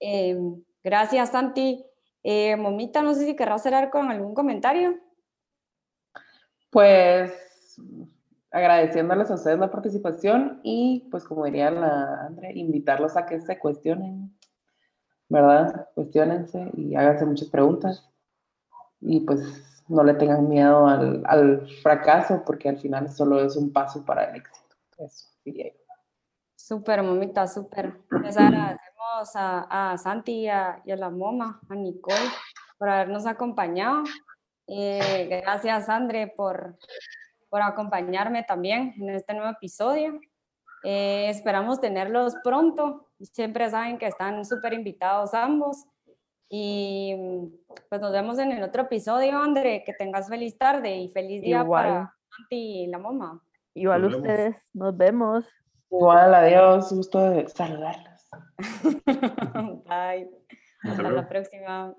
[0.00, 0.38] Eh,
[0.82, 1.84] gracias, Santi.
[2.22, 4.98] Eh, Momita, no sé si querrás cerrar con algún comentario.
[6.70, 7.32] Pues
[8.50, 13.58] agradeciéndoles a ustedes la participación y pues como diría la Andrea, invitarlos a que se
[13.58, 14.36] cuestionen,
[15.32, 15.88] ¿verdad?
[15.94, 18.06] Cuestionense y háganse muchas preguntas
[19.00, 19.40] y pues
[19.88, 24.24] no le tengan miedo al, al fracaso porque al final solo es un paso para
[24.24, 24.76] el éxito.
[24.98, 25.80] Eso diría yo.
[26.54, 27.98] Súper, Momita, súper.
[28.22, 32.16] Les a, Santi y a, la Moma, a Nicole,
[32.78, 34.04] por habernos acompañado.
[34.66, 36.76] Eh, gracias, André, por,
[37.48, 40.20] por acompañarme también en este nuevo episodio.
[40.84, 43.08] Eh, esperamos tenerlos pronto.
[43.20, 45.84] Siempre saben que están súper invitados ambos.
[46.48, 47.16] Y
[47.88, 49.82] pues nos vemos en el otro episodio, André.
[49.84, 53.42] Que tengas feliz tarde y feliz día para Santi y la Moma.
[53.74, 55.46] Igual ustedes, nos vemos.
[55.90, 58.28] Igual, adiós, gusto de saludarlos.
[59.86, 60.30] Bye.
[60.82, 61.94] Hasta la próxima.